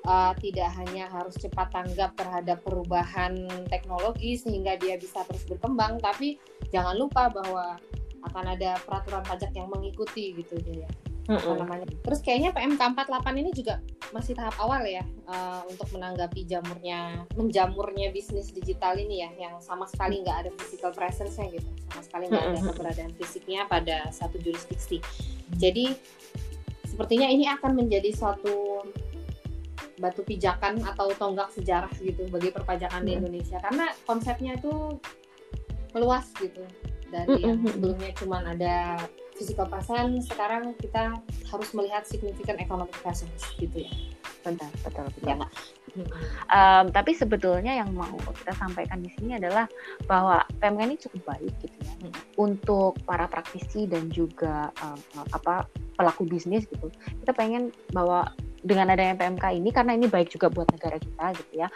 uh, 0.06 0.32
tidak 0.38 0.70
hanya 0.76 1.08
harus 1.10 1.36
cepat 1.36 1.72
tanggap 1.72 2.14
terhadap 2.16 2.60
perubahan 2.64 3.48
teknologi 3.68 4.36
sehingga 4.36 4.76
dia 4.80 4.96
bisa 4.96 5.24
terus 5.28 5.44
berkembang, 5.48 6.00
tapi 6.00 6.40
jangan 6.70 6.96
lupa 6.96 7.28
bahwa 7.32 7.76
akan 8.20 8.44
ada 8.52 8.76
peraturan 8.84 9.24
pajak 9.24 9.52
yang 9.56 9.68
mengikuti 9.72 10.36
gitu 10.36 10.60
ya. 10.68 10.88
Mm-hmm. 11.30 11.62
namanya. 11.62 11.86
Terus 12.02 12.20
kayaknya 12.26 12.50
PMK 12.50 12.80
48 12.80 13.38
ini 13.38 13.50
juga 13.54 13.78
masih 14.10 14.34
tahap 14.34 14.58
awal 14.58 14.82
ya 14.82 15.06
uh, 15.30 15.62
untuk 15.70 15.86
menanggapi 15.94 16.42
jamurnya 16.42 17.22
menjamurnya 17.38 18.10
bisnis 18.10 18.50
digital 18.50 18.98
ini 18.98 19.22
ya 19.22 19.30
yang 19.38 19.54
sama 19.62 19.86
sekali 19.86 20.26
nggak 20.26 20.36
ada 20.42 20.50
physical 20.58 20.90
presence-nya 20.90 21.54
gitu. 21.54 21.70
Sama 21.86 22.02
sekali 22.02 22.24
nggak 22.34 22.44
ada 22.50 22.60
keberadaan 22.74 23.12
fisiknya 23.14 23.62
pada 23.70 24.10
satu 24.10 24.42
jurisdiksi. 24.42 24.98
Jadi 25.54 25.94
sepertinya 26.90 27.30
ini 27.30 27.46
akan 27.46 27.78
menjadi 27.78 28.10
suatu 28.10 28.82
batu 30.00 30.24
pijakan 30.24 30.80
atau 30.80 31.12
tonggak 31.12 31.52
sejarah 31.52 31.92
gitu 32.00 32.24
bagi 32.32 32.48
perpajakan 32.48 33.04
di 33.04 33.12
iya. 33.14 33.18
Indonesia. 33.20 33.58
Karena 33.60 33.92
konsepnya 34.08 34.56
itu 34.56 34.96
meluas 35.92 36.26
gitu. 36.40 36.64
Dari 37.10 37.42
yang 37.42 37.60
sebelumnya 37.68 38.10
cuma 38.16 38.40
ada 38.42 38.96
physical 39.40 39.64
presence 39.72 40.28
sekarang 40.28 40.76
kita 40.76 41.16
harus 41.48 41.70
melihat 41.72 42.04
significant 42.04 42.60
economic 42.60 42.92
presence 43.00 43.44
gitu 43.56 43.88
ya. 43.88 43.92
Benar 44.44 44.68
betul 44.84 45.04
betul 45.08 45.32
ya. 45.32 45.48
um, 46.54 46.86
tapi 46.94 47.18
sebetulnya 47.18 47.82
yang 47.82 47.90
mau 47.90 48.14
kita 48.30 48.54
sampaikan 48.54 49.02
di 49.02 49.10
sini 49.18 49.40
adalah 49.40 49.66
bahwa 50.06 50.44
PMK 50.62 50.80
ini 50.86 50.96
cukup 51.02 51.34
baik 51.34 51.54
gitu 51.66 51.76
ya. 51.82 51.92
Hmm. 52.00 52.12
untuk 52.38 52.94
para 53.02 53.26
praktisi 53.26 53.90
dan 53.90 54.06
juga 54.12 54.70
um, 54.84 55.00
apa 55.34 55.66
pelaku 55.98 56.28
bisnis 56.28 56.68
gitu. 56.68 56.92
Kita 57.24 57.32
pengen 57.32 57.74
bahwa 57.90 58.28
dengan 58.60 58.92
adanya 58.92 59.16
PMK 59.16 59.44
ini 59.56 59.70
karena 59.72 59.96
ini 59.96 60.06
baik 60.06 60.28
juga 60.32 60.52
buat 60.52 60.68
negara 60.72 61.00
kita 61.00 61.26
gitu 61.40 61.52
ya 61.64 61.68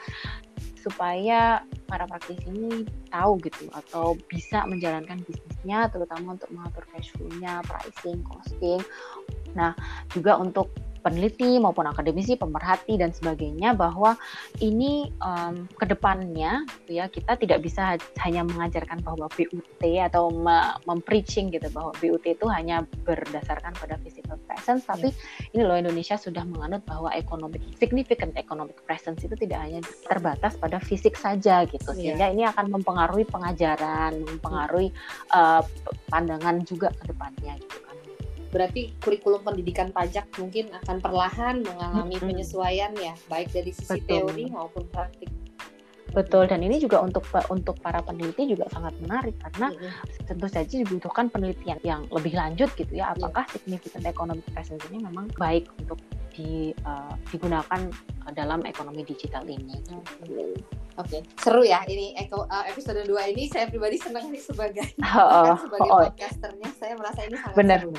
supaya 0.84 1.64
para 1.88 2.04
praktisi 2.04 2.44
ini 2.52 2.84
tahu 3.08 3.40
gitu 3.40 3.72
atau 3.72 4.20
bisa 4.28 4.68
menjalankan 4.68 5.24
bisnisnya 5.24 5.88
terutama 5.88 6.36
untuk 6.36 6.52
mengatur 6.52 6.84
cash 6.92 7.08
flow-nya, 7.16 7.64
pricing, 7.64 8.20
costing. 8.28 8.84
Nah, 9.56 9.72
juga 10.12 10.36
untuk 10.36 10.68
peneliti 11.04 11.60
maupun 11.60 11.84
akademisi, 11.84 12.32
pemerhati 12.32 12.96
dan 12.96 13.12
sebagainya 13.12 13.76
bahwa 13.76 14.16
ini 14.64 15.12
um, 15.20 15.68
ke 15.76 15.84
depannya 15.84 16.64
gitu 16.80 16.96
ya 16.96 17.12
kita 17.12 17.36
tidak 17.36 17.60
bisa 17.60 18.00
hanya 18.24 18.40
mengajarkan 18.48 19.04
bahwa 19.04 19.28
BUT 19.36 19.82
atau 19.84 20.32
mempreaching 20.88 21.52
gitu 21.52 21.68
bahwa 21.76 21.92
BUT 22.00 22.24
itu 22.24 22.48
hanya 22.48 22.88
berdasarkan 23.04 23.76
pada 23.76 24.00
physical 24.00 24.23
presence, 24.54 24.86
tapi 24.86 25.10
yeah. 25.10 25.52
ini 25.58 25.62
loh 25.66 25.74
Indonesia 25.74 26.14
sudah 26.14 26.46
menganut 26.46 26.86
bahwa 26.86 27.10
economic 27.10 27.60
significant 27.74 28.38
economic 28.38 28.78
presence 28.86 29.26
itu 29.26 29.34
tidak 29.34 29.58
hanya 29.66 29.80
terbatas 30.06 30.54
pada 30.54 30.78
fisik 30.78 31.18
saja 31.18 31.66
gitu 31.66 31.90
yeah. 31.98 32.14
sehingga 32.14 32.26
ini 32.30 32.46
akan 32.46 32.70
mempengaruhi 32.70 33.26
pengajaran, 33.26 34.22
mempengaruhi 34.22 34.94
uh, 35.34 35.66
pandangan 36.06 36.62
juga 36.62 36.94
ke 36.94 37.10
depannya 37.10 37.58
gitu 37.58 37.84
berarti 38.54 38.94
kurikulum 39.02 39.42
pendidikan 39.42 39.90
pajak 39.90 40.30
mungkin 40.38 40.70
akan 40.70 41.02
perlahan 41.02 41.66
mengalami 41.66 42.22
penyesuaian 42.22 42.94
ya 42.94 43.18
baik 43.26 43.50
dari 43.50 43.74
sisi 43.74 43.98
Betul. 43.98 44.30
teori 44.30 44.46
maupun 44.54 44.86
praktik 44.94 45.33
Betul 46.14 46.46
dan 46.46 46.62
ini 46.62 46.78
juga 46.78 47.02
untuk 47.02 47.26
untuk 47.50 47.74
para 47.82 47.98
peneliti 48.00 48.54
juga 48.54 48.70
sangat 48.70 48.94
menarik 49.02 49.34
karena 49.42 49.74
mm-hmm. 49.74 50.26
tentu 50.30 50.46
saja 50.46 50.74
dibutuhkan 50.78 51.26
penelitian 51.26 51.78
yang 51.82 52.06
lebih 52.14 52.38
lanjut 52.38 52.70
gitu 52.78 52.94
ya 52.94 53.10
apakah 53.10 53.42
yeah. 53.42 53.52
significant 53.52 54.06
economic 54.06 54.46
presence 54.54 54.86
ini 54.94 55.02
memang 55.02 55.26
baik 55.34 55.66
untuk 55.82 55.98
di, 56.34 56.74
uh, 56.82 57.14
digunakan 57.30 57.80
dalam 58.34 58.66
ekonomi 58.66 59.06
digital 59.06 59.46
ini. 59.46 59.74
Mm-hmm. 59.90 60.82
Oke, 60.94 61.18
okay. 61.18 61.20
seru 61.42 61.66
ya 61.66 61.82
ini 61.90 62.14
uh, 62.14 62.64
episode 62.70 63.02
2 63.02 63.10
ini 63.34 63.50
saya 63.50 63.66
pribadi 63.66 63.98
senang 63.98 64.30
nih 64.30 64.38
sebagai 64.38 64.86
oh, 65.18 65.58
sebagai 65.66 65.90
oh, 65.90 65.98
oh. 65.98 66.06
podcasternya 66.06 66.70
saya 66.78 66.94
merasa 66.94 67.26
ini 67.26 67.34
sangat 67.34 67.56
Bener. 67.58 67.80
seru. 67.82 67.94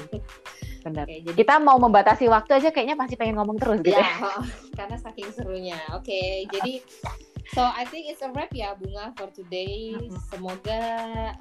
Benar. 0.85 1.05
Okay, 1.09 1.19
jadi 1.25 1.35
kita 1.43 1.55
mau 1.59 1.75
membatasi 1.81 2.29
waktu 2.31 2.61
aja 2.61 2.69
kayaknya 2.71 2.95
pasti 2.95 3.19
pengen 3.19 3.35
ngomong 3.41 3.57
terus 3.59 3.83
gitu. 3.83 3.97
Ya, 3.97 4.05
ya. 4.05 4.37
Oh, 4.37 4.45
karena 4.77 4.95
saking 5.01 5.27
serunya. 5.33 5.79
Oke, 5.91 6.13
okay, 6.13 6.31
jadi 6.47 6.73
so 7.53 7.61
I 7.61 7.85
think 7.85 8.09
it's 8.09 8.23
a 8.25 8.31
wrap 8.33 8.49
ya 8.55 8.73
Bunga 8.79 9.13
for 9.19 9.29
today. 9.29 9.93
Semoga 10.31 10.81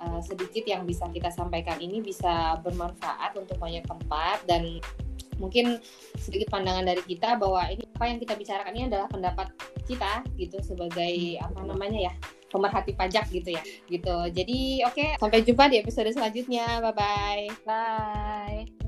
uh, 0.00 0.20
sedikit 0.20 0.64
yang 0.68 0.84
bisa 0.84 1.08
kita 1.12 1.30
sampaikan 1.32 1.80
ini 1.80 2.04
bisa 2.04 2.60
bermanfaat 2.60 3.38
untuk 3.38 3.56
banyak 3.56 3.84
tempat 3.86 4.44
dan 4.44 4.82
mungkin 5.38 5.82
sedikit 6.18 6.50
pandangan 6.50 6.86
dari 6.86 7.02
kita 7.02 7.34
bahwa 7.38 7.66
ini 7.66 7.82
apa 7.94 8.04
yang 8.06 8.18
kita 8.22 8.34
bicarakan 8.38 8.74
ini 8.74 8.84
adalah 8.86 9.08
pendapat 9.10 9.50
kita 9.86 10.22
gitu 10.38 10.58
sebagai 10.62 11.42
apa 11.42 11.60
namanya 11.66 12.10
ya 12.10 12.12
pemerhati 12.54 12.94
pajak 12.94 13.26
gitu 13.34 13.54
ya 13.54 13.62
gitu. 13.90 14.16
Jadi 14.30 14.86
oke 14.86 14.94
okay, 14.94 15.08
sampai 15.18 15.42
jumpa 15.42 15.66
di 15.70 15.82
episode 15.82 16.10
selanjutnya. 16.14 16.78
Bye 16.78 16.94
bye 16.94 17.46
bye 17.66 18.83